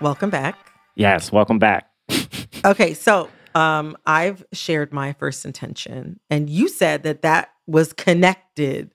[0.00, 0.58] Welcome back.
[0.96, 1.90] Yes, welcome back.
[2.64, 8.90] Okay, so um, I've shared my first intention, and you said that that was connected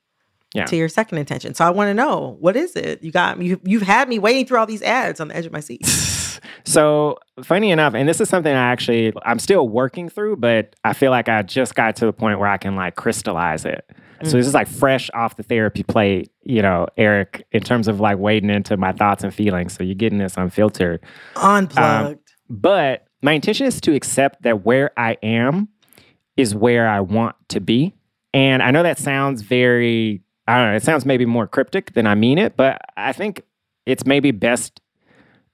[0.53, 0.65] Yeah.
[0.65, 1.53] to your second intention.
[1.53, 3.03] So I want to know what is it?
[3.03, 5.51] You got you you've had me waiting through all these ads on the edge of
[5.51, 5.81] my seat.
[6.65, 10.93] So funny enough, and this is something I actually I'm still working through, but I
[10.93, 13.83] feel like I just got to the point where I can like crystallize it.
[14.23, 17.99] So this is like fresh off the therapy plate, you know, Eric, in terms of
[18.01, 19.73] like wading into my thoughts and feelings.
[19.73, 21.01] So you're getting this unfiltered.
[21.37, 22.19] Unplugged.
[22.49, 25.69] But my intention is to accept that where I am
[26.37, 27.95] is where I want to be.
[28.33, 32.07] And I know that sounds very, I don't know, it sounds maybe more cryptic than
[32.07, 33.43] I mean it, but I think
[33.85, 34.81] it's maybe best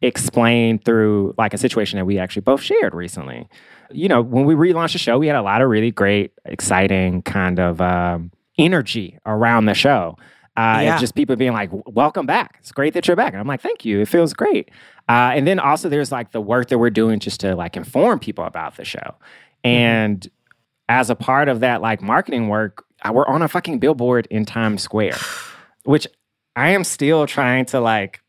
[0.02, 3.48] explained through like a situation that we actually both shared recently.
[3.92, 7.22] You know, when we relaunched the show, we had a lot of really great, exciting
[7.22, 10.18] kind of um, energy around the show.
[10.58, 10.92] Uh, Yeah.
[10.94, 12.56] and just people being like, welcome back.
[12.60, 13.34] It's great that you're back.
[13.34, 14.00] And I'm like, thank you.
[14.00, 14.70] It feels great.
[15.10, 18.20] Uh, and then also there's like the work that we're doing just to like inform
[18.20, 19.16] people about the show.
[19.64, 20.26] And
[20.88, 24.46] as a part of that like marketing work, uh, we're on a fucking billboard in
[24.46, 25.18] Times Square,
[25.84, 26.08] which
[26.56, 28.22] I am still trying to like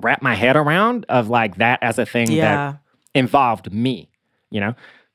[0.00, 2.42] wrap my head around of like that as a thing Yeah.
[2.72, 2.78] that
[3.14, 4.10] involved me,
[4.50, 4.74] you know?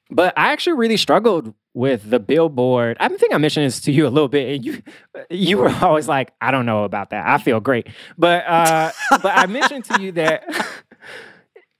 [0.09, 2.97] But I actually really struggled with the billboard.
[2.99, 4.53] I think I mentioned this to you a little bit.
[4.53, 4.83] and You
[5.29, 7.25] you were always like, I don't know about that.
[7.25, 7.87] I feel great.
[8.17, 8.91] But uh
[9.23, 10.43] but I mentioned to you that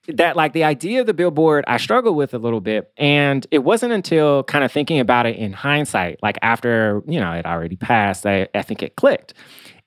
[0.07, 2.93] that like the idea of the billboard I struggled with a little bit.
[2.95, 7.33] And it wasn't until kind of thinking about it in hindsight, like after, you know,
[7.33, 9.33] it already passed, I, I think it clicked.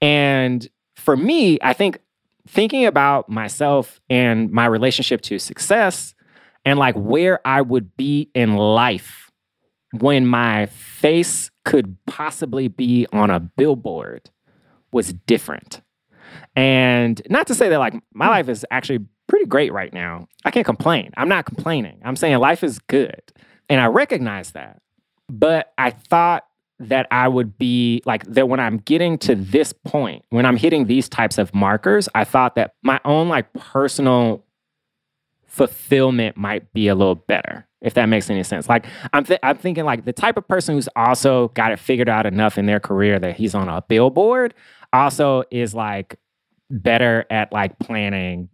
[0.02, 1.98] And for me, I think
[2.46, 6.14] thinking about myself and my relationship to success
[6.66, 9.21] and like where I would be in life
[9.98, 14.30] when my face could possibly be on a billboard
[14.92, 15.80] was different.
[16.56, 20.28] And not to say that like my life is actually pretty great right now.
[20.44, 21.12] I can't complain.
[21.16, 22.00] I'm not complaining.
[22.04, 23.20] I'm saying life is good.
[23.68, 24.82] And I recognize that.
[25.28, 26.44] But I thought
[26.78, 30.86] that I would be like that when I'm getting to this point, when I'm hitting
[30.86, 34.44] these types of markers, I thought that my own like personal
[35.46, 38.68] fulfillment might be a little better, if that makes any sense.
[38.68, 42.08] Like I'm, th- I'm thinking like the type of person who's also got it figured
[42.08, 44.54] out enough in their career that he's on a billboard
[44.92, 46.16] also is like
[46.70, 48.48] better at like planning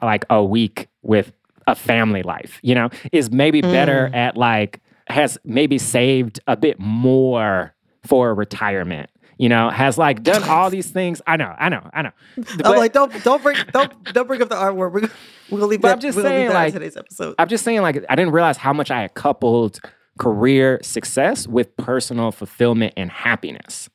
[0.00, 1.32] like a week with
[1.66, 4.16] a family life, you know, is maybe better mm.
[4.16, 9.10] at like has maybe saved a bit more for retirement.
[9.38, 11.22] You know, has like done all these things.
[11.26, 12.10] I know, I know, I know.
[12.64, 14.92] I'm like, don't don't bring don't don't bring up the R word.
[14.92, 15.10] We're,
[15.50, 15.94] we'll leave But that.
[15.94, 17.36] I'm just we'll saying, leave like, today's episode.
[17.38, 19.80] I'm just saying, like, I didn't realize how much I had coupled
[20.18, 23.88] career success with personal fulfillment and happiness.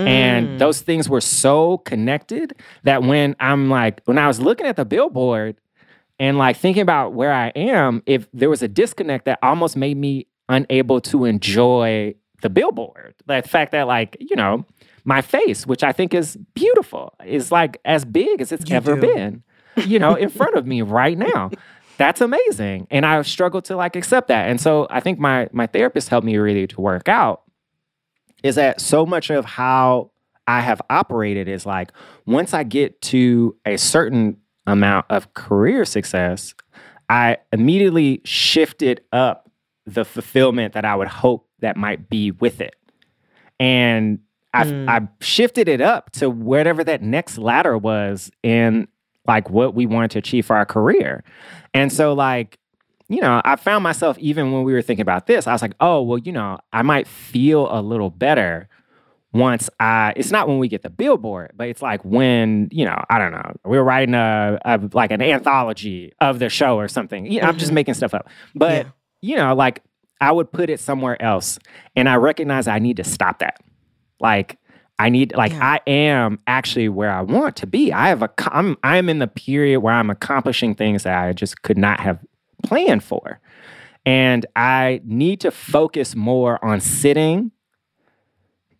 [0.00, 0.58] And mm.
[0.58, 4.84] those things were so connected that when I'm like, when I was looking at the
[4.84, 5.56] billboard
[6.18, 9.96] and like thinking about where I am, if there was a disconnect that almost made
[9.96, 13.14] me unable to enjoy the billboard.
[13.26, 14.64] The fact that, like, you know,
[15.08, 18.94] my face, which I think is beautiful, is like as big as it's You ever
[18.94, 19.00] do.
[19.00, 19.42] been,
[19.86, 21.50] you know, in front of me right now.
[21.96, 22.86] That's amazing.
[22.90, 24.50] And I struggled to like accept that.
[24.50, 27.42] And so I think my my therapist helped me really to work out
[28.44, 30.10] is that so much of how
[30.46, 31.90] I have operated is like
[32.26, 36.54] once I get to a certain amount of career success,
[37.08, 39.50] I immediately shifted up
[39.86, 42.76] the fulfillment that I would hope that might be with it.
[43.58, 44.20] And
[44.54, 44.88] I've, Mm.
[44.88, 48.88] I've shifted it up to whatever that next ladder was in
[49.26, 51.22] like what we wanted to achieve for our career.
[51.74, 52.58] And so, like,
[53.10, 55.74] you know, I found myself even when we were thinking about this, I was like,
[55.80, 58.68] oh, well, you know, I might feel a little better
[59.34, 63.02] once I, it's not when we get the billboard, but it's like when, you know,
[63.10, 66.88] I don't know, we were writing a, a like an anthology of the show or
[66.88, 67.26] something.
[67.30, 68.28] You know, I'm just making stuff up.
[68.54, 68.90] But, Yeah.
[69.20, 69.82] you know, like
[70.22, 71.58] I would put it somewhere else.
[71.94, 73.60] And I recognize I need to stop that.
[74.20, 74.58] Like,
[74.98, 75.78] I need like Yeah.
[75.86, 77.92] I am actually where I want to be.
[77.92, 81.62] I have a I'm I'm in the period where I'm accomplishing things that I just
[81.62, 82.18] could not have
[82.64, 83.40] planned for.
[84.04, 87.52] And I need to focus more on sitting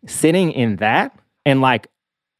[0.06, 1.88] sitting in that and like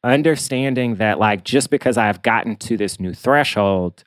[0.03, 4.03] understanding that like just because I've gotten to this new threshold,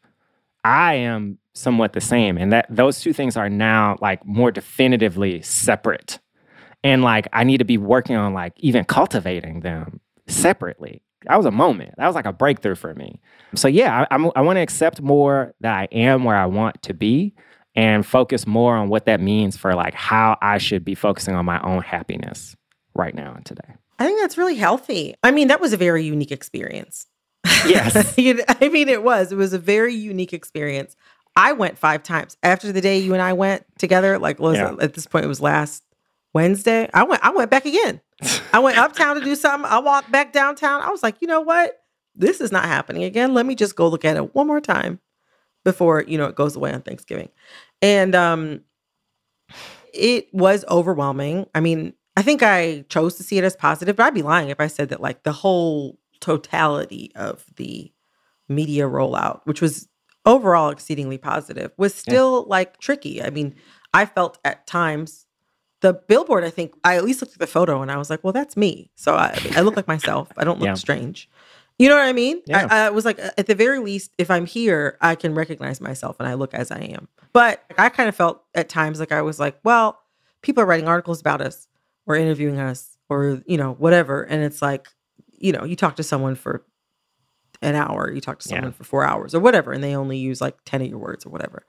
[0.64, 5.42] I am somewhat the same and that those two things are now like more definitively
[5.42, 6.18] separate
[6.84, 11.02] and like I need to be working on like even cultivating them separately.
[11.26, 11.94] That was a moment.
[11.98, 13.20] That was like a breakthrough for me.
[13.54, 16.94] So yeah, I, I'm, want to accept more that I am where I want to
[16.94, 17.34] be,
[17.76, 21.44] and focus more on what that means for like how I should be focusing on
[21.44, 22.56] my own happiness
[22.94, 23.74] right now and today.
[23.98, 25.14] I think that's really healthy.
[25.22, 27.06] I mean, that was a very unique experience.
[27.66, 28.14] Yes.
[28.18, 29.30] I mean, it was.
[29.30, 30.96] It was a very unique experience.
[31.36, 34.18] I went five times after the day you and I went together.
[34.18, 34.74] Like, was Yeah.
[34.80, 35.82] at this point it was last
[36.32, 36.88] Wednesday.
[36.94, 37.24] I went.
[37.24, 38.00] I went back again.
[38.52, 39.70] I went uptown to do something.
[39.70, 40.82] I walked back downtown.
[40.82, 41.80] I was like, you know what?
[42.14, 43.34] This is not happening again.
[43.34, 45.00] Let me just go look at it one more time
[45.64, 47.28] before you know it goes away on Thanksgiving.
[47.80, 48.60] And um,
[49.92, 51.46] it was overwhelming.
[51.54, 54.50] I mean, I think I chose to see it as positive, but I'd be lying
[54.50, 57.92] if I said that like the whole totality of the
[58.48, 59.88] media rollout, which was
[60.26, 63.22] overall exceedingly positive, was still like tricky.
[63.22, 63.54] I mean,
[63.94, 65.26] I felt at times
[65.82, 68.24] the billboard, I think I at least looked at the photo and I was like,
[68.24, 68.90] well, that's me.
[68.94, 70.28] So I, I look like myself.
[70.36, 70.74] I don't look Yeah.
[70.74, 71.28] strange.
[71.78, 72.40] You know what I mean?
[72.46, 72.68] Yeah.
[72.70, 76.16] I, I was like, at the very least, if I'm here, I can recognize myself
[76.20, 77.08] and I look as I am.
[77.32, 79.98] But I kind of felt at times like I was like, well,
[80.42, 81.66] people are writing articles about us
[82.06, 84.22] or interviewing us or, you know, whatever.
[84.22, 84.88] And it's like,
[85.32, 86.64] you know, you talk to someone for
[87.62, 88.56] an hour, you talk to Yeah.
[88.56, 91.24] someone for four hours or whatever, and they only use like 10 of your words
[91.24, 91.64] or whatever.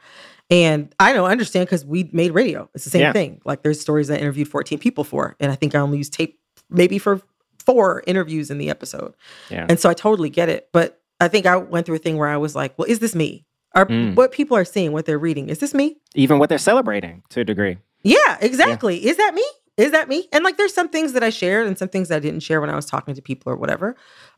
[0.49, 2.69] And I don't understand because we made radio.
[2.75, 3.13] It's the same Yeah.
[3.13, 3.41] thing.
[3.45, 6.39] Like there's stories I interviewed 14 people for, and I think I only used tape
[6.69, 7.21] maybe for
[7.59, 9.13] four interviews in the episode.
[9.49, 9.65] Yeah.
[9.69, 10.67] And so I totally get it.
[10.73, 13.15] But I think I went through a thing where I was like, well, is this
[13.15, 13.45] me?
[13.75, 14.15] Are Mm.
[14.15, 15.97] what people are seeing, what they're reading, is this me?
[16.15, 17.77] Even what they're celebrating to a degree.
[18.03, 19.05] Yeah, exactly.
[19.05, 19.43] Is that me?
[19.77, 20.27] Is that me?
[20.31, 22.61] And like there's some things that I shared and some things that I didn't share
[22.61, 23.95] when I was talking to people or whatever.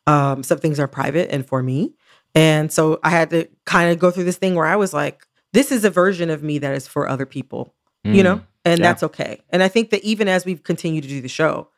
[0.07, 1.93] Um, some things are private and for me.
[2.35, 5.25] And so I had to kind of go through this thing where I was like,
[5.53, 8.41] this is a version of me that is for other people, you know?
[8.65, 8.87] And Yeah.
[8.87, 9.41] that's okay.
[9.51, 11.69] And I think that even as we've continued to do the show,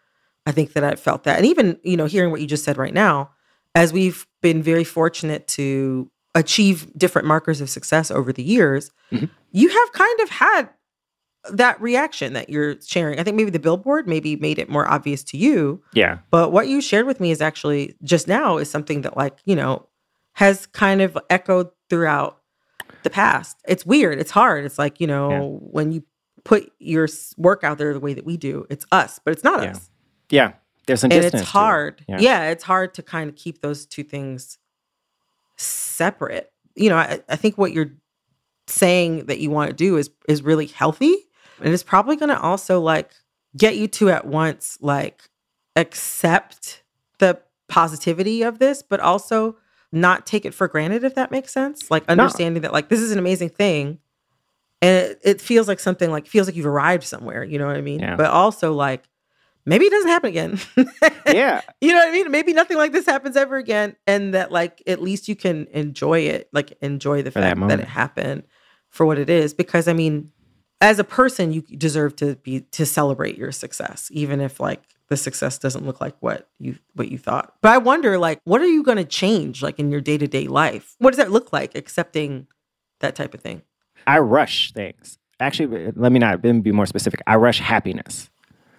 [0.45, 1.37] I think that I felt that.
[1.37, 3.29] And even, you know, hearing what you just said right now,
[3.75, 9.29] as we've been very fortunate to achieve different markers of success over the years, Mhm.
[9.51, 10.69] you have kind of had
[11.51, 13.19] that reaction that you're sharing.
[13.19, 16.19] I think maybe the billboard maybe made it more obvious to you, Yeah.
[16.31, 19.55] but what you shared with me is actually just now is something that like, you
[19.55, 19.87] know,
[20.33, 22.41] has kind of echoed throughout
[23.03, 23.57] the past.
[23.67, 24.19] It's weird.
[24.19, 24.65] It's hard.
[24.65, 25.39] It's like, you know, Yeah.
[25.71, 26.03] when you
[26.43, 27.07] put your
[27.37, 29.71] work out there the way that we do, it's us, but it's not Yeah.
[29.71, 29.89] us.
[30.29, 30.51] Yeah.
[30.85, 31.41] There's some And distance.
[31.43, 31.61] it's to it.
[31.61, 32.05] hard.
[32.07, 32.17] Yeah.
[32.19, 32.49] Yeah.
[32.49, 34.57] it's hard to kind of keep those two things
[35.57, 36.51] separate.
[36.75, 37.91] You know, I, I think what you're
[38.67, 41.15] saying that you want to do is is really healthy.
[41.61, 43.11] And it's probably gonna also like
[43.55, 45.23] get you to at once like
[45.75, 46.83] accept
[47.19, 49.57] the positivity of this, but also
[49.91, 51.89] not take it for granted if that makes sense.
[51.89, 53.99] Like understanding that like this is an amazing thing.
[54.81, 57.77] And it, it feels like something like feels like you've arrived somewhere, you know what
[57.77, 57.99] I mean?
[57.99, 58.15] Yeah.
[58.15, 59.03] But also like
[59.65, 60.59] maybe it doesn't happen again.
[61.27, 61.61] Yeah.
[61.81, 62.31] You know what I mean?
[62.31, 63.95] Maybe nothing like this happens ever again.
[64.07, 67.59] And that like at least you can enjoy it, like enjoy the For fact that,
[67.59, 67.81] moment.
[67.81, 68.43] it happened
[68.89, 69.53] for what it is.
[69.53, 70.31] Because I mean,
[70.81, 75.17] as a person, you deserve to be to celebrate your success, even if like the
[75.17, 77.55] success doesn't look like what you what you thought.
[77.61, 80.95] But I wonder, like, what are you gonna change like in your day-to-day life?
[80.99, 82.47] What does that look like accepting
[82.99, 83.61] that type of thing?
[84.05, 85.17] I rush things.
[85.39, 87.21] Actually, let me not let me be more specific.
[87.27, 88.29] I rush happiness.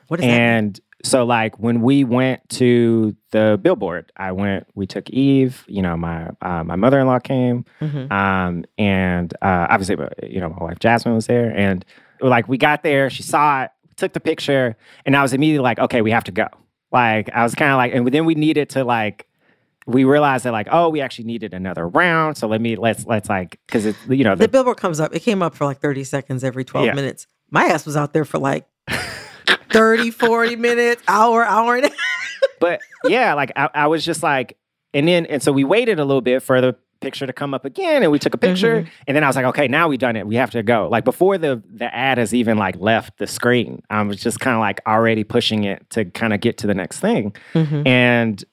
[0.08, 0.26] What that?
[0.26, 5.80] And so like when we went to the billboard, I went, we took Eve, you
[5.82, 8.10] know, my uh, my mother-in-law came, Mhm.
[8.10, 9.96] um, and uh, obviously,
[10.28, 11.84] you know, my wife Jasmine was there, and
[12.20, 15.78] like we got there, she saw it, took the picture, and I was immediately like,
[15.78, 16.46] okay, we have to go.
[16.90, 19.26] Like I was kind of like, and then we needed to like.
[19.86, 22.36] We realized that like, oh, we actually needed another round.
[22.36, 25.14] So let me let's let's like because it's you know the the, billboard comes up.
[25.14, 26.92] It came up for like 30 seconds every 12 Yeah.
[26.94, 27.26] minutes.
[27.50, 28.66] My ass was out there for like
[29.70, 31.98] 30, 40 minutes, hour, hour and a half.
[32.60, 34.56] but yeah, like I, I was just like,
[34.94, 37.64] and then and so we waited a little bit for the picture to come up
[37.64, 38.90] again, and we took a picture, mm-hmm.
[39.06, 40.26] and then I was like, okay, now we've done it.
[40.26, 40.88] We have to go.
[40.90, 44.54] Like before the the ad has even like left the screen, I was just kind
[44.54, 47.86] of like already pushing it to kind of get to the next thing, mm-hmm.
[47.86, 48.44] and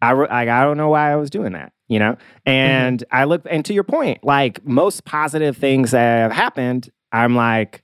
[0.00, 2.16] I like I don't know why I was doing that, you know.
[2.44, 3.16] And mm-hmm.
[3.16, 7.82] I look, and to your point, like most positive things that have happened, I'm like,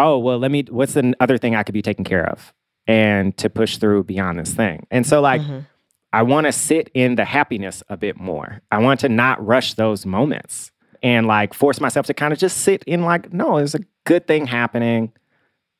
[0.00, 0.64] oh well, let me.
[0.70, 2.52] What's the other thing I could be taking care of,
[2.86, 4.86] and to push through beyond this thing.
[4.90, 5.66] And so, like, Mhm.
[6.12, 8.62] I want to sit in the happiness a bit more.
[8.72, 12.58] I want to not rush those moments and like force myself to kind of just
[12.58, 15.12] sit in like, no, there's a good thing happening.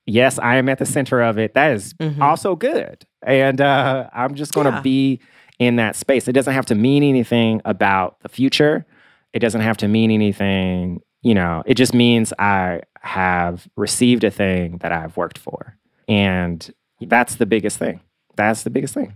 [0.06, 1.54] Yes, I am at the center of it.
[1.54, 2.20] That is Mhm.
[2.20, 3.04] also good.
[3.26, 4.80] And uh, I'm just going to Yeah.
[4.82, 5.20] be
[5.58, 6.26] in that space.
[6.28, 8.86] It doesn't have to mean anything about the future.
[9.32, 14.30] It doesn't have to mean anything, you know, it just means I have received a
[14.30, 15.76] thing that I've worked for.
[16.08, 18.00] And that's the biggest thing.
[18.36, 19.14] That's the biggest thing.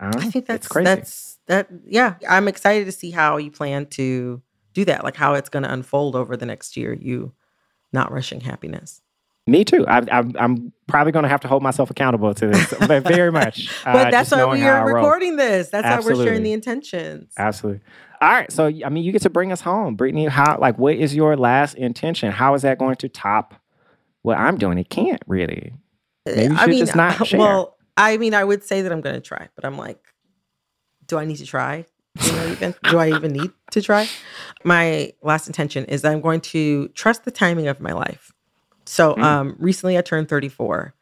[0.00, 0.08] I.
[0.08, 0.84] I think that's crazy.
[0.84, 2.14] that's that yeah.
[2.28, 4.42] I'm excited to see how you plan to
[4.74, 6.92] do that, like how it's going to unfold over the next year.
[6.92, 7.32] You
[7.92, 9.00] not rushing happiness.
[9.46, 9.84] Me too.
[9.88, 13.32] I, I'm, I'm probably going to have to hold myself accountable to this, but very
[13.40, 13.68] much.
[13.84, 15.68] uh, But that's why we are recording this.
[15.70, 17.32] That's how we're sharing the intentions.
[17.36, 17.82] Absolutely.
[18.20, 18.52] All right.
[18.52, 20.26] So, I mean, you get to bring us home, Brittany.
[20.26, 22.30] How, like, what is your last intention?
[22.30, 23.54] How is that going to top
[24.22, 24.78] what I'm doing?
[24.78, 25.72] It can't really.
[26.24, 27.40] Maybe you I mean, just not share.
[27.40, 29.98] well, I mean, I would say that I'm going to try, but I'm like,
[31.08, 31.84] do I need to try?
[32.22, 34.08] You know, even do I even need to try?
[34.64, 38.31] My last intention is that I'm going to trust the timing of my life.
[38.92, 40.94] So, um, recently I turned 34,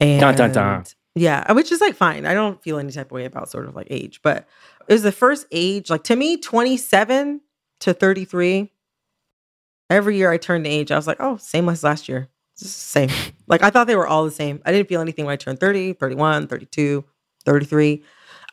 [0.00, 0.20] and.
[0.20, 0.84] Dun, dun, dun.
[1.14, 2.24] yeah, which is like fine.
[2.24, 4.48] I don't feel any type of way about sort of like age, but
[4.88, 7.42] it was the first age, like to me, 27
[7.80, 8.72] to 33.
[9.90, 12.30] Every year I turned the age, I was like, oh, same as last year.
[12.58, 13.10] Just the same.
[13.46, 14.62] like I thought they were all the same.
[14.64, 17.04] I didn't feel anything when I turned 30, 31, 32,
[17.44, 18.02] 33.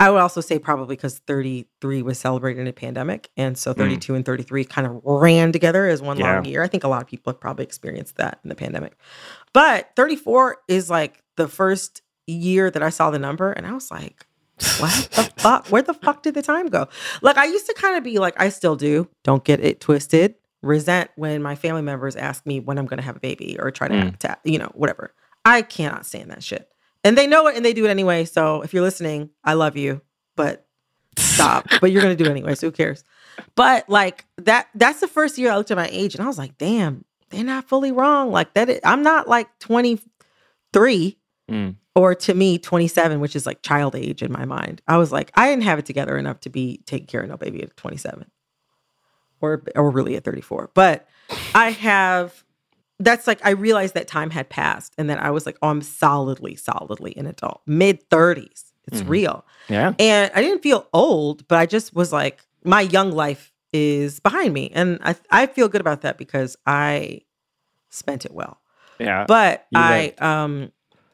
[0.01, 3.29] I would also say probably because 33 was celebrated in a pandemic.
[3.37, 6.63] And so 32 and 33 kind of ran together as one long year.
[6.63, 8.93] I think a lot of people have probably experienced that in the pandemic.
[9.53, 13.91] But 34 is like the first year that I saw the number and I was
[13.91, 14.25] like,
[14.79, 15.67] what the fuck?
[15.67, 16.87] Where the fuck did the time go?
[17.21, 19.07] Like I used to kind of be like, I still do.
[19.23, 20.35] Don't get it twisted.
[20.63, 23.69] Resent when my family members ask me when I'm going to have a baby or
[23.71, 24.17] try to, Mm.
[24.19, 25.13] to, you know, whatever.
[25.45, 26.70] I cannot stand that shit.
[27.03, 28.25] And they know it and they do it anyway.
[28.25, 30.01] So if you're listening, I love you,
[30.35, 30.65] but
[31.17, 31.67] stop.
[31.81, 33.03] but you're gonna do it anyway, so who cares?
[33.55, 36.37] But like that, that's the first year I looked at my age and I was
[36.37, 38.31] like, damn, they're not fully wrong.
[38.31, 41.17] Like that, is, I'm not like 23
[41.49, 41.75] Mm.
[41.95, 44.81] or to me 27, which is like child age in my mind.
[44.87, 47.35] I was like, I didn't have it together enough to be taking care of no
[47.35, 48.29] baby at 27
[49.41, 50.69] or or really at 34.
[50.73, 51.07] But
[51.53, 52.45] I have
[53.03, 55.81] that's like I realized that time had passed and that I was like, oh, I'm
[55.81, 58.65] solidly, solidly an adult, mid 30s.
[58.87, 59.09] It's Mhm.
[59.09, 59.45] real.
[59.69, 59.93] Yeah.
[59.99, 64.53] And I didn't feel old, but I just was like, my young life is behind
[64.53, 64.71] me.
[64.73, 67.21] And I I feel good about that because I
[67.89, 68.59] spent it well.
[68.99, 69.25] Yeah.
[69.27, 70.71] But I um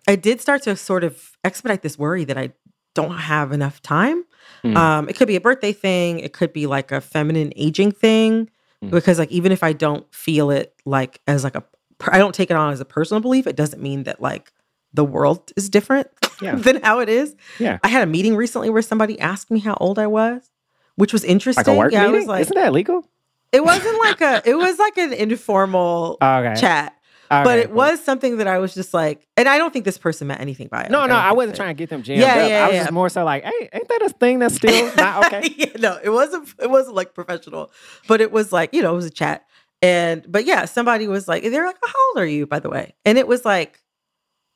[0.07, 2.53] I did start to sort of expedite this worry that I
[2.95, 4.23] don't have enough time.
[4.63, 4.75] Mm.
[4.77, 8.49] Um, it could be a birthday thing, it could be like a feminine aging thing.
[8.83, 8.91] Mm.
[8.91, 11.63] Because like even if I don't feel it like as like a
[12.02, 14.52] I don't take it on as a personal belief, it doesn't mean that like
[14.93, 16.08] the world is different
[16.41, 16.56] Yeah.
[16.56, 17.36] than how it is.
[17.60, 17.80] Yeah.
[17.84, 20.50] I had a meeting recently where somebody asked me how old I was,
[20.95, 21.66] which was interesting.
[21.66, 22.20] Like a work yeah, I meeting?
[22.22, 23.08] was like, Isn't that legal?
[23.52, 26.56] it wasn't like a it was like an informal Okay.
[26.60, 26.93] chat.
[27.30, 27.76] Okay, but it cool.
[27.76, 30.70] was something that I was just like, and I don't think this person meant anything
[30.70, 30.91] by it.
[30.91, 32.50] No, Like, no, don't I wasn't that- trying to get them jammed Yeah, up.
[32.50, 32.82] yeah, I was yeah.
[32.84, 35.54] just more so like, hey, ain't that a thing that's still not okay?
[35.58, 36.48] yeah, no, it wasn't.
[36.62, 37.72] It wasn't like professional,
[38.08, 39.45] but it was like you know, it was a chat.
[39.82, 42.95] And but yeah, somebody was like, they're like, how old are you, by the way?
[43.05, 43.80] And it was like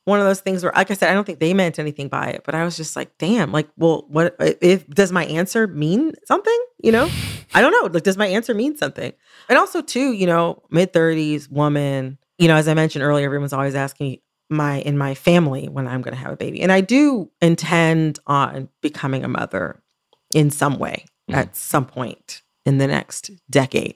[0.06, 2.30] one of those things where, like I said, I don't think they meant anything by
[2.30, 6.14] it, but I was just like, damn, like, well, what if does my answer mean
[6.26, 6.60] something?
[6.84, 7.10] You know,
[7.54, 7.92] I don't know.
[7.94, 9.14] Like, does my answer mean something?
[9.48, 12.18] And also, too, you know, mid thirties woman.
[12.40, 15.88] You know, as I mentioned earlier, everyone's always asking me my in my family when
[15.88, 19.84] I'm going to have a baby, and I do intend on becoming a mother
[20.34, 21.36] in some way Mhm.
[21.36, 23.96] at some point in the next decade.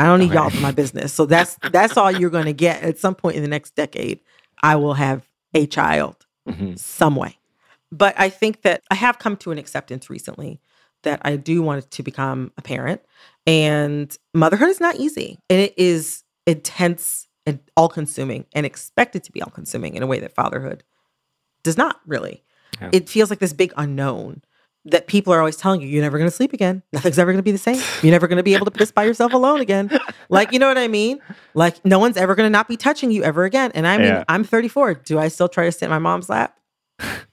[0.00, 2.82] I don't need y'all for my business, so that's that's all you're going to get
[2.82, 4.20] at some point in the next decade.
[4.62, 6.78] I will have a child Mhm.
[6.78, 7.38] some way.
[7.92, 10.60] But I think that I have come to an acceptance recently
[11.02, 13.02] that I do want to become a parent.
[13.46, 15.38] And motherhood is not easy.
[15.50, 20.06] And it is intense and all consuming and expected to be all consuming in a
[20.06, 20.84] way that fatherhood
[21.62, 22.42] does not really.
[22.80, 22.90] Yeah.
[22.92, 24.42] It feels like this big unknown
[24.86, 26.82] that people are always telling you, you're never going to sleep again.
[26.92, 27.80] Nothing's ever going to be the same.
[28.02, 29.90] You're never going to be able to piss by yourself alone again.
[30.32, 31.18] Like, you know what I mean?
[31.54, 33.72] Like, no one's ever going to not be touching you ever again.
[33.74, 34.24] And I mean, Yeah.
[34.28, 34.94] I'm 34.
[34.94, 36.56] Do I still try to sit in my mom's lap?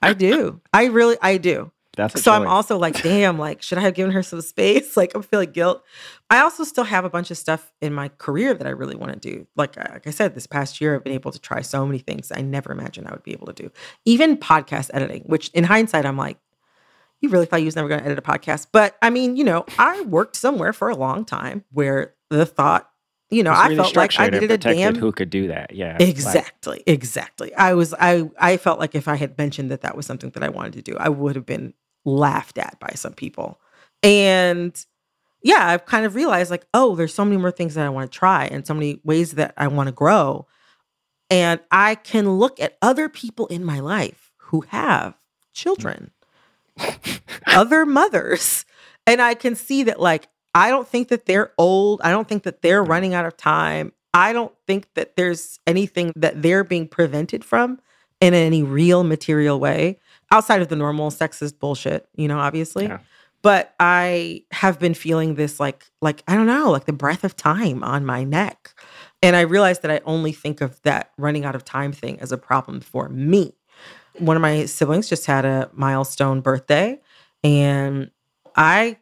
[0.01, 0.59] I do.
[0.73, 1.71] I really, I do.
[1.95, 2.49] That's So I'm choice.
[2.49, 4.97] also like, damn, like, should I have given her some space?
[4.97, 5.83] Like, I'm feeling guilt.
[6.31, 9.13] I also still have a bunch of stuff in my career that I really want
[9.13, 9.45] to do.
[9.55, 11.99] Like, uh, like I said, this past year, I've been able to try so many
[11.99, 13.69] things I never imagined I would be able to do.
[14.05, 16.37] Even podcast editing, which in hindsight, I'm like,
[17.21, 18.67] you really thought he was never going to edit a podcast?
[18.71, 22.89] But I mean, you know, I worked somewhere for a long time where the thought,
[23.29, 25.73] you know, It's I really felt like I needed a damn who could do that.
[25.73, 25.97] Yeah.
[25.99, 26.83] Like, Exactly.
[26.85, 27.53] exactly.
[27.55, 30.43] I was I I felt like if I had mentioned that that was something that
[30.43, 31.73] I wanted to do, I would have been
[32.05, 33.59] laughed at by some people.
[34.03, 34.79] And
[35.43, 38.11] yeah, I've kind of realized like, oh, there's so many more things that I want
[38.11, 40.47] to try and so many ways that I want to grow.
[41.29, 45.15] And I can look at other people in my life who have mm.
[45.53, 46.11] children,
[47.47, 48.65] other mothers,
[49.05, 52.01] and I can see that like I don't think that they're old.
[52.03, 53.93] I don't think that they're running out of time.
[54.13, 57.79] I don't think that there's anything that they're being prevented from
[58.19, 59.99] in any real material way
[60.31, 62.85] outside of the normal sexist bullshit, you know, obviously.
[62.85, 62.99] Yeah.
[63.43, 67.35] But I have been feeling this like like I don't know, like the breath of
[67.35, 68.73] time on my neck.
[69.21, 72.31] And I realized that I only think of that running out of time thing as
[72.31, 73.53] a problem for me.
[74.19, 76.99] One of my siblings just had a milestone birthday
[77.43, 78.11] and
[78.55, 78.97] I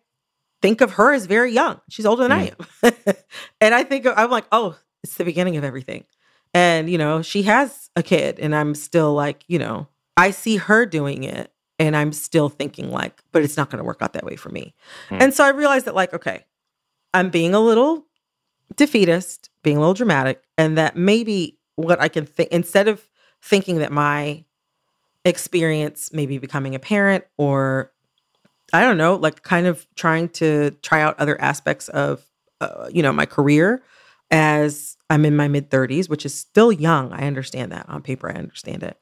[0.61, 1.80] think of her as very young.
[1.89, 2.51] She's older than I
[2.84, 2.93] am.
[3.61, 6.05] and I think of, I'm like, oh, it's the beginning of everything.
[6.53, 10.55] And, you know, she has a kid, and I'm still like, you know, I see
[10.55, 14.13] her doing it, and I'm still thinking, like, but it's not going to work out
[14.13, 14.74] that way for me.
[15.09, 15.18] Hmm.
[15.20, 16.45] And so I realized that, like, okay,
[17.13, 18.05] I'm being a little
[18.76, 23.07] defeatist, being a little dramatic, and that maybe what I can think, instead of
[23.41, 24.44] thinking that my
[25.26, 27.91] experience, maybe becoming a parent or
[28.73, 32.26] I don't know, like kind of trying to try out other aspects of,
[32.61, 33.84] uh, you know, my career
[34.32, 37.11] as I'm in my mid 30s, which is still young.
[37.13, 38.97] I understand that on paper, I understand it.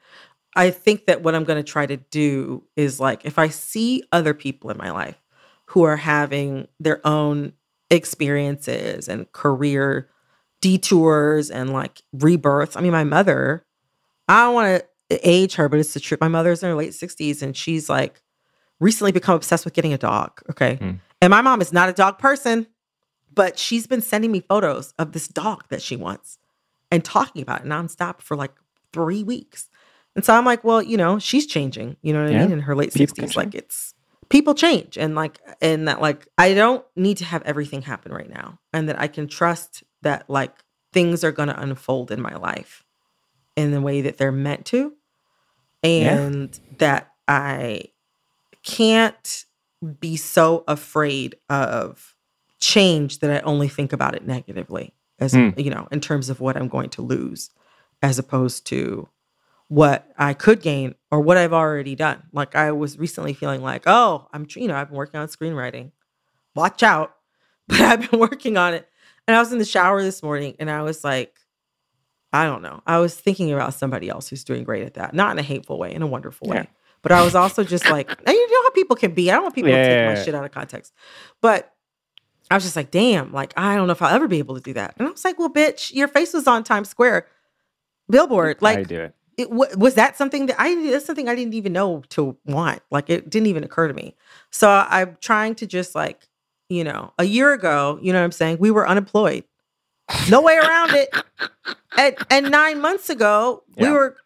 [0.55, 4.03] I think that what I'm going to try to do is like, if I see
[4.11, 5.19] other people in my life
[5.67, 7.53] who are having their own
[7.89, 10.09] experiences and career
[10.61, 12.77] detours and like rebirths.
[12.77, 13.65] I mean, my mother,
[14.27, 16.21] I want to age her, but it's the truth.
[16.21, 18.21] My mother's in her late 60s and she's like
[18.79, 20.41] recently become obsessed with getting a dog.
[20.49, 20.75] Okay.
[20.75, 20.91] Hmm.
[21.21, 22.67] And my mom is not a dog person,
[23.33, 26.37] but she's been sending me photos of this dog that she wants
[26.91, 28.51] and talking about it nonstop for like
[28.91, 29.69] three weeks.
[30.15, 31.97] And so I'm like, well, you know, she's changing.
[32.01, 32.51] You know what I mean?
[32.51, 33.93] In her late 60s, like it's
[34.29, 38.29] people change and like and that like I don't need to have everything happen right
[38.29, 42.35] now and that I can trust that like things are going to unfold in my
[42.35, 42.83] life
[43.55, 44.93] in the way that they're meant to
[45.83, 46.75] and yeah.
[46.79, 47.85] that I
[48.63, 49.45] can't
[49.99, 52.15] be so afraid of
[52.59, 55.61] change that I only think about it negatively as mm.
[55.61, 57.49] you know in terms of what I'm going to lose
[58.01, 59.09] as opposed to
[59.67, 62.23] what I could gain or what I've already done.
[62.31, 65.91] Like I was recently feeling like, oh, I'm you know, I've been working on screenwriting.
[66.55, 67.15] Watch out.
[67.69, 68.89] But I've been working on it.
[69.25, 71.37] And I was in the shower this morning and I was like,
[72.33, 72.81] I don't know.
[72.85, 75.13] I was thinking about somebody else who's doing great at that.
[75.13, 76.57] Not in a hateful way, in a wonderful way.
[76.57, 76.65] Yeah.
[77.01, 79.29] But I was also just like, you know how people can be.
[79.29, 79.83] I don't want people yeah.
[79.83, 80.93] to take my shit out of context.
[81.41, 81.73] But
[82.49, 84.61] I was just like, damn, like I don't know if I'll ever be able to
[84.61, 84.95] do that.
[84.97, 87.27] And I was like, well, bitch, your face was on Times Square
[88.09, 88.61] billboard.
[88.61, 91.73] Like, I do it it was that something that I that's something I didn't even
[91.73, 92.81] know to want.
[92.91, 94.15] Like it didn't even occur to me.
[94.51, 96.27] So I'm trying to just like,
[96.69, 98.57] you know, a year ago, you know what I'm saying?
[98.59, 99.43] We were unemployed.
[100.29, 101.09] No way around it.
[101.97, 103.87] And and 9 months ago, yeah.
[103.87, 104.17] we were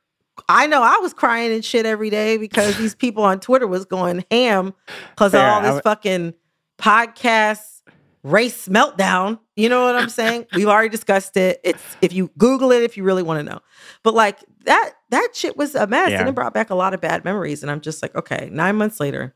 [0.50, 3.86] I know I was crying and shit every day because these people on Twitter was
[3.86, 4.74] going ham
[5.12, 6.34] because of all this w- fucking
[6.78, 7.82] podcast
[8.24, 9.40] race meltdown.
[9.56, 10.46] You know what I'm saying?
[10.54, 11.60] We've already discussed it.
[11.64, 13.60] It's if you Google it if you really want to know.
[14.04, 16.20] But like that that shit was a mess yeah.
[16.20, 17.62] and it brought back a lot of bad memories.
[17.62, 19.34] And I'm just like, okay, nine months later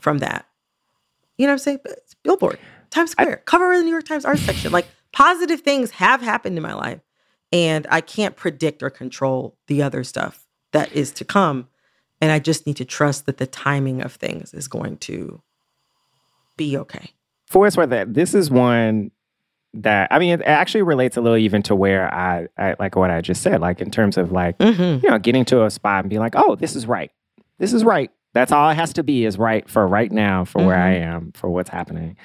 [0.00, 0.46] from that,
[1.38, 1.78] you know what I'm saying?
[1.84, 2.58] It's Billboard,
[2.90, 4.72] Times Square, I, cover of the New York Times art section.
[4.72, 7.00] Like positive things have happened in my life.
[7.52, 11.68] And I can't predict or control the other stuff that is to come.
[12.20, 15.40] And I just need to trust that the timing of things is going to
[16.56, 17.14] be okay
[17.54, 19.10] for it's worth that this is one
[19.74, 23.10] that I mean, it actually relates a little even to where I, I like what
[23.10, 25.04] I just said, like in terms of like mm-hmm.
[25.04, 27.10] you know getting to a spot and being like, oh, this is right,
[27.58, 28.10] this is right.
[28.32, 30.66] That's all it has to be is right for right now, for mm-hmm.
[30.66, 31.16] where I mm-hmm.
[31.16, 32.16] am, for what's happening.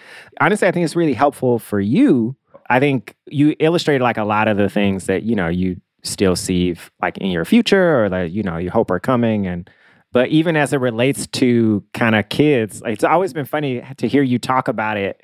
[0.41, 2.35] Honestly, I think it's really helpful for you.
[2.69, 6.35] I think you illustrated like a lot of the things that you know you still
[6.35, 9.69] see like in your future or that you know you hope are coming and
[10.11, 14.23] but even as it relates to kind of kids, it's always been funny to hear
[14.23, 15.23] you talk about it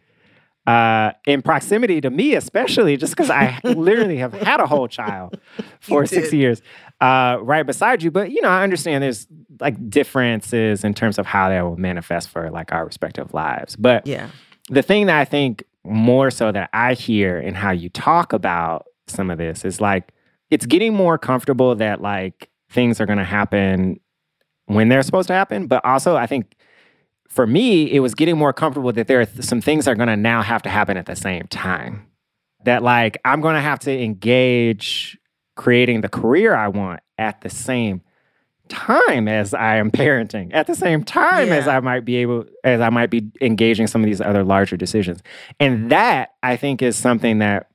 [0.67, 5.39] uh, in proximity to me, especially just because I literally have had a whole child
[5.79, 6.61] for six years
[7.01, 8.11] uh, right beside you.
[8.11, 9.27] But you know, I understand there's
[9.59, 13.75] like differences in terms of how that will manifest for like our respective lives.
[13.75, 14.29] But yeah,
[14.69, 18.85] the thing that I think more so that I hear in how you talk about
[19.07, 20.11] some of this is like
[20.49, 23.99] it's getting more comfortable that like things are going to happen
[24.65, 25.67] when they're supposed to happen.
[25.67, 26.55] But also, I think
[27.29, 29.95] for me, it was getting more comfortable that there are th- some things that are
[29.95, 32.07] going to now have to happen at the same time.
[32.63, 35.17] That like I'm going to have to engage
[35.55, 38.01] creating the career I want at the same
[38.69, 41.55] time as I am parenting, at the same time yeah.
[41.55, 44.77] as I might be able, as I might be engaging some of these other larger
[44.77, 45.21] decisions.
[45.59, 47.69] And that I think is something that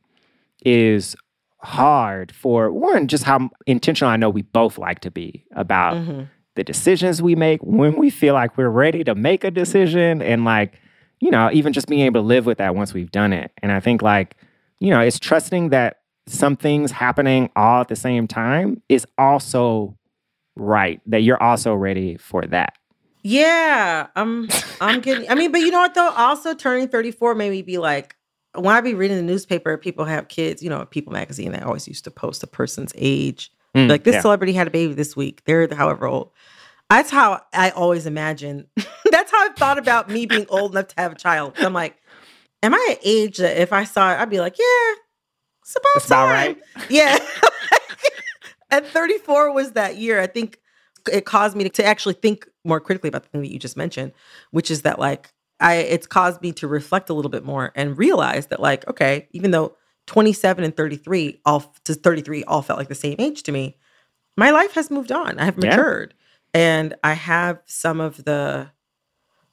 [0.64, 1.16] is
[1.58, 6.22] hard for one, just how intentional I know we both like to be about mm-hmm
[6.60, 10.44] the decisions we make when we feel like we're ready to make a decision and
[10.44, 10.78] like
[11.20, 13.72] you know even just being able to live with that once we've done it and
[13.72, 14.36] i think like
[14.78, 19.96] you know it's trusting that some things happening all at the same time is also
[20.56, 22.76] right that you're also ready for that
[23.22, 24.48] yeah i'm
[24.80, 27.78] i'm getting i mean but you know what though also turning 34 made me be
[27.78, 28.16] like
[28.54, 31.86] when i be reading the newspaper people have kids you know people magazine they always
[31.86, 34.20] used to post a person's age Mm, like this yeah.
[34.20, 35.42] celebrity had a baby this week.
[35.44, 36.32] They're however old.
[36.88, 38.66] That's how I always imagine.
[39.10, 41.54] that's how I thought about me being old enough to have a child.
[41.58, 41.96] I'm like,
[42.62, 44.94] am I at age that if I saw it, I'd be like, yeah,
[45.62, 46.28] it's about time.
[46.28, 46.58] About right.
[46.90, 47.16] Yeah.
[48.70, 50.20] At 34 was that year.
[50.20, 50.58] I think
[51.10, 53.76] it caused me to, to actually think more critically about the thing that you just
[53.76, 54.12] mentioned,
[54.50, 57.98] which is that like I it's caused me to reflect a little bit more and
[57.98, 62.88] realize that like, okay, even though 27 and 33 all to 33 all felt like
[62.88, 63.76] the same age to me
[64.36, 66.14] my life has moved on i have matured
[66.52, 66.60] yeah.
[66.60, 68.68] and i have some of the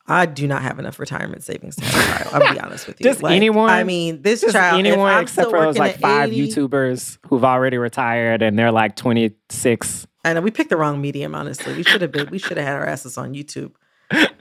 [0.08, 2.44] I do not have enough retirement savings to have a child.
[2.44, 3.04] I'll be honest with you.
[3.04, 3.70] Just like, anyone.
[3.70, 4.80] I mean, this child.
[4.80, 10.08] Anyone except for those like five 80, YouTubers who've already retired and they're like 26.
[10.24, 11.36] I know we picked the wrong medium.
[11.36, 12.30] Honestly, we should have been.
[12.30, 13.74] We should have had our asses on YouTube.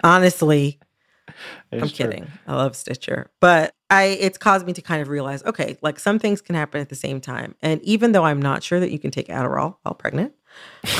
[0.04, 0.78] Honestly,
[1.72, 1.88] it's I'm true.
[1.88, 2.28] kidding.
[2.46, 6.18] I love Stitcher, but I it's caused me to kind of realize, okay, like some
[6.18, 7.54] things can happen at the same time.
[7.62, 10.32] And even though I'm not sure that you can take Adderall while pregnant,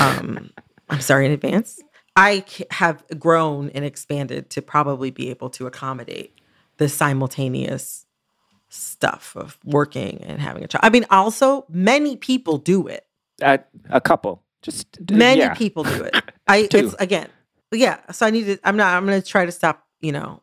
[0.01, 0.51] um,
[0.89, 1.81] I'm sorry in advance.
[2.17, 6.41] I have grown and expanded to probably be able to accommodate
[6.79, 8.07] the simultaneous
[8.69, 10.85] stuff of working and having a child.
[10.85, 13.07] I mean, also many people do it.
[13.43, 13.59] Uh,
[13.91, 15.55] a couple, just many yeah.
[15.55, 16.17] people do it.
[16.49, 17.29] I it's again,
[17.71, 18.01] yeah.
[18.13, 18.59] So I need to.
[18.65, 18.95] I'm not.
[18.95, 20.43] I'm going to try to stop you know,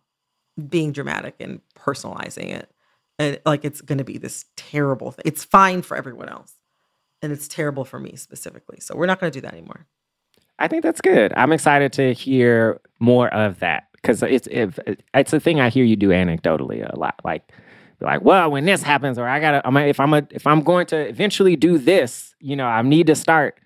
[0.69, 2.69] being dramatic and personalizing it.
[3.19, 5.23] And like it's going to be this terrible thing.
[5.25, 6.53] It's fine for everyone else.
[7.21, 8.79] And it's terrible for me specifically.
[8.79, 9.87] So we're not going to do that anymore.
[10.63, 11.33] I think that's good.
[11.35, 14.79] I'm excited to hear more of that because it's if
[15.13, 17.19] it's a thing I hear you do anecdotally a lot.
[17.25, 17.51] Like,
[17.99, 20.85] like, well, when this happens, or I gotta, I'm, if I'm a, if I'm going
[20.87, 23.59] to eventually do this, you know, I need to start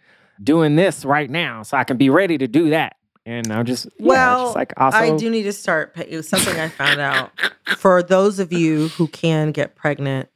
[0.44, 2.96] doing this right now so I can be ready to do that.
[3.28, 5.94] And I'm just yeah, Well, just like also, I do need to start.
[5.98, 7.30] It was something I found out
[7.78, 10.30] for those of you who can get pregnant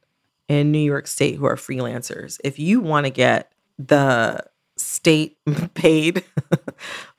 [0.46, 2.38] in New York State who are freelancers.
[2.44, 3.50] If you want to get
[3.80, 4.44] the
[4.76, 5.36] state
[5.74, 6.24] paid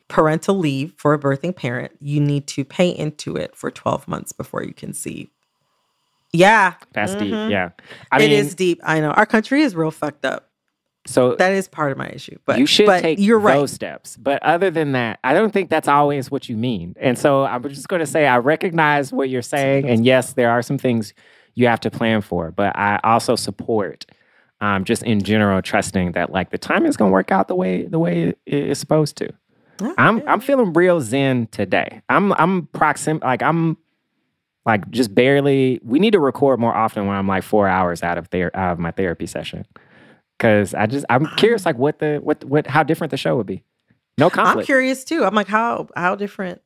[0.08, 4.32] parental leave for a birthing parent, you need to pay into it for 12 months
[4.32, 5.30] before you conceive.
[6.32, 7.34] Yeah, that's deep.
[7.34, 7.52] Mhm.
[7.52, 7.70] Yeah,
[8.12, 8.80] I it mean, is deep.
[8.84, 10.50] I know our country is real fucked up.
[11.06, 12.38] so That is part of my issue.
[12.46, 13.54] But you should but take You're right.
[13.56, 14.18] those steps.
[14.18, 16.96] But other than that, I don't think that's always what you mean.
[17.00, 20.50] And so I'm just going to say I recognize what you're saying, and yes, there
[20.50, 21.14] are some things
[21.56, 22.50] you have to plan for.
[22.52, 24.08] But I also support,
[24.64, 27.56] um, just in general, trusting that like the time is going to work out the
[27.56, 29.30] way the way it is supposed to.
[29.98, 32.02] I'm I'm feeling real zen today.
[32.08, 33.78] I'm I'm proxim like I'm
[34.66, 35.82] like just barely.
[35.84, 38.72] We need to record more often when I'm like four hours out of there out
[38.72, 39.66] of my therapy session
[40.38, 43.48] because I just I'm curious like what the what what how different the show would
[43.48, 43.64] be.
[44.18, 44.60] No conflict.
[44.60, 45.26] I'm curious too.
[45.26, 46.62] I'm like, how how different?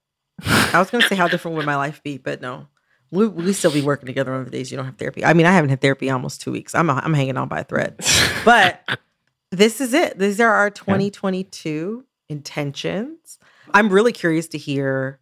[0.46, 2.68] I was gonna say how different would my life be, but no,
[3.12, 5.24] we we still be working together on the days you don't have therapy.
[5.24, 6.76] I mean, I haven't had therapy almost two weeks.
[6.76, 7.96] I'm I'm hanging on by a thread,
[8.46, 8.82] but
[9.52, 10.20] this is it.
[10.20, 13.40] These are our 2022 intentions.
[13.74, 15.20] I'm really curious to hear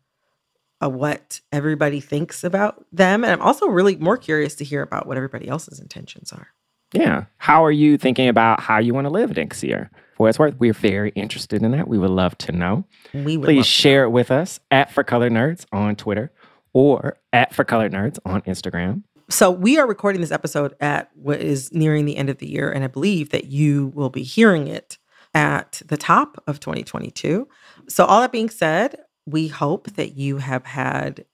[0.83, 5.07] uh, what everybody thinks about them, and I'm also really more curious to hear about
[5.07, 6.47] what everybody else's intentions are.
[6.93, 7.25] Yeah.
[7.38, 9.91] How are you thinking about how you want to live next year?
[10.15, 11.88] For what it's worth, we're very interested in that.
[11.88, 12.86] We would love to know.
[13.13, 16.31] We would Please love to share it with us at For Colored Nerds on Twitter
[16.76, 19.03] or at For Colored Nerds on Instagram.
[19.30, 22.69] So we are recording this episode at what is nearing the end of the year,
[22.69, 24.99] and I believe that you will be hearing it
[25.34, 27.47] at the top of 2022.
[27.88, 31.26] So all that being said, we hope that you have had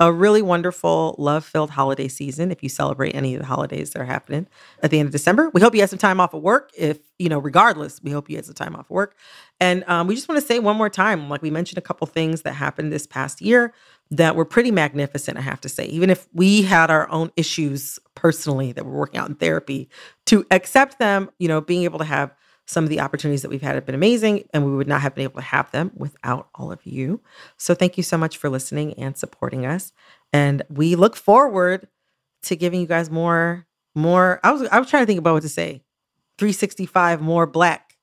[0.00, 2.52] a really wonderful, love-filled holiday season.
[2.52, 4.46] If you celebrate any of the holidays that are happening
[4.82, 6.70] at the end of December, we hope you had some time off of work.
[6.76, 9.16] If you know, regardless, we hope you had some time off of work.
[9.58, 12.06] And um, we just want to say one more time, like we mentioned, a couple
[12.06, 13.74] things that happened this past year
[14.10, 15.36] that were pretty magnificent.
[15.38, 19.20] I have to say, even if we had our own issues personally that we're working
[19.20, 19.88] out in therapy,
[20.26, 22.34] to accept them, you know, being able to have
[22.66, 25.14] some of the opportunities that we've had have been amazing, and we would not have
[25.14, 27.20] been able to have them without all of you.
[27.56, 29.92] So thank you so much for listening and supporting us.
[30.32, 31.88] And we look forward
[32.42, 34.40] to giving you guys more, more.
[34.44, 35.82] I was I was trying to think about what to say.
[36.36, 37.96] 365 more black.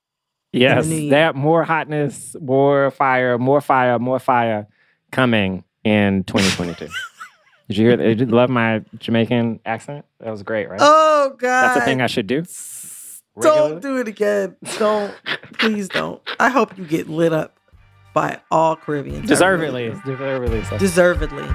[0.52, 4.68] Yes, that more hotness, more fire, more fire, more fire
[5.12, 6.90] coming in 2022.
[7.68, 7.98] Did you hear?
[7.98, 10.06] That did you love my Jamaican accent?
[10.20, 10.80] That was great, right?
[10.84, 11.70] Oh God.
[11.70, 12.44] That's a thing I should do.
[13.42, 14.56] Don't do it again.
[14.78, 15.12] Don't.
[15.54, 16.22] please don't.
[16.40, 17.58] I hope you get lit up
[18.14, 19.24] by all Caribbeans.
[19.24, 20.64] I Deservedly, really deservedly.
[20.66, 20.78] So.
[20.78, 21.48] Deservedly.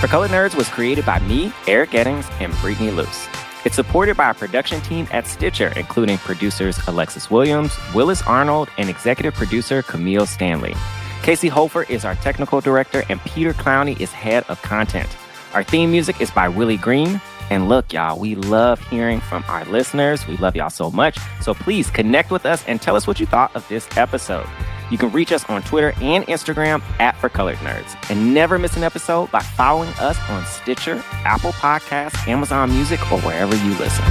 [0.00, 3.28] For Colored Nerds was created by me, Eric Eddings, and Brittany Luce.
[3.64, 8.90] It's supported by a production team at Stitcher, including producers Alexis Williams, Willis Arnold, and
[8.90, 10.74] executive producer Camille Stanley.
[11.22, 15.08] Casey Hofer is our technical director, and Peter Clowney is head of content.
[15.54, 17.22] Our theme music is by Willie Green.
[17.48, 20.26] And look, y'all, we love hearing from our listeners.
[20.26, 21.18] We love y'all so much.
[21.40, 24.46] So please connect with us and tell us what you thought of this episode.
[24.90, 27.96] You can reach us on Twitter and Instagram at For Colored Nerds.
[28.10, 33.20] And never miss an episode by following us on Stitcher, Apple Podcasts, Amazon Music, or
[33.20, 34.04] wherever you listen.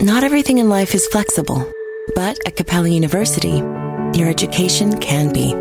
[0.00, 1.70] Not everything in life is flexible,
[2.14, 3.56] but at Capella University,
[4.14, 5.54] your education can be.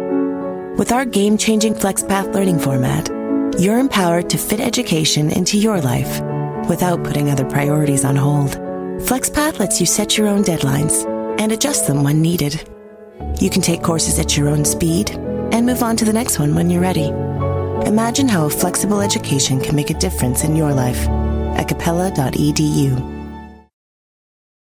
[0.78, 3.10] With our game changing FlexPath learning format,
[3.58, 6.22] you're empowered to fit education into your life
[6.70, 8.52] without putting other priorities on hold.
[9.08, 11.06] FlexPath lets you set your own deadlines
[11.40, 12.68] and adjust them when needed.
[13.40, 16.56] You can take courses at your own speed and move on to the next one
[16.56, 17.08] when you're ready.
[17.88, 21.08] Imagine how a flexible education can make a difference in your life
[21.58, 23.17] at capella.edu.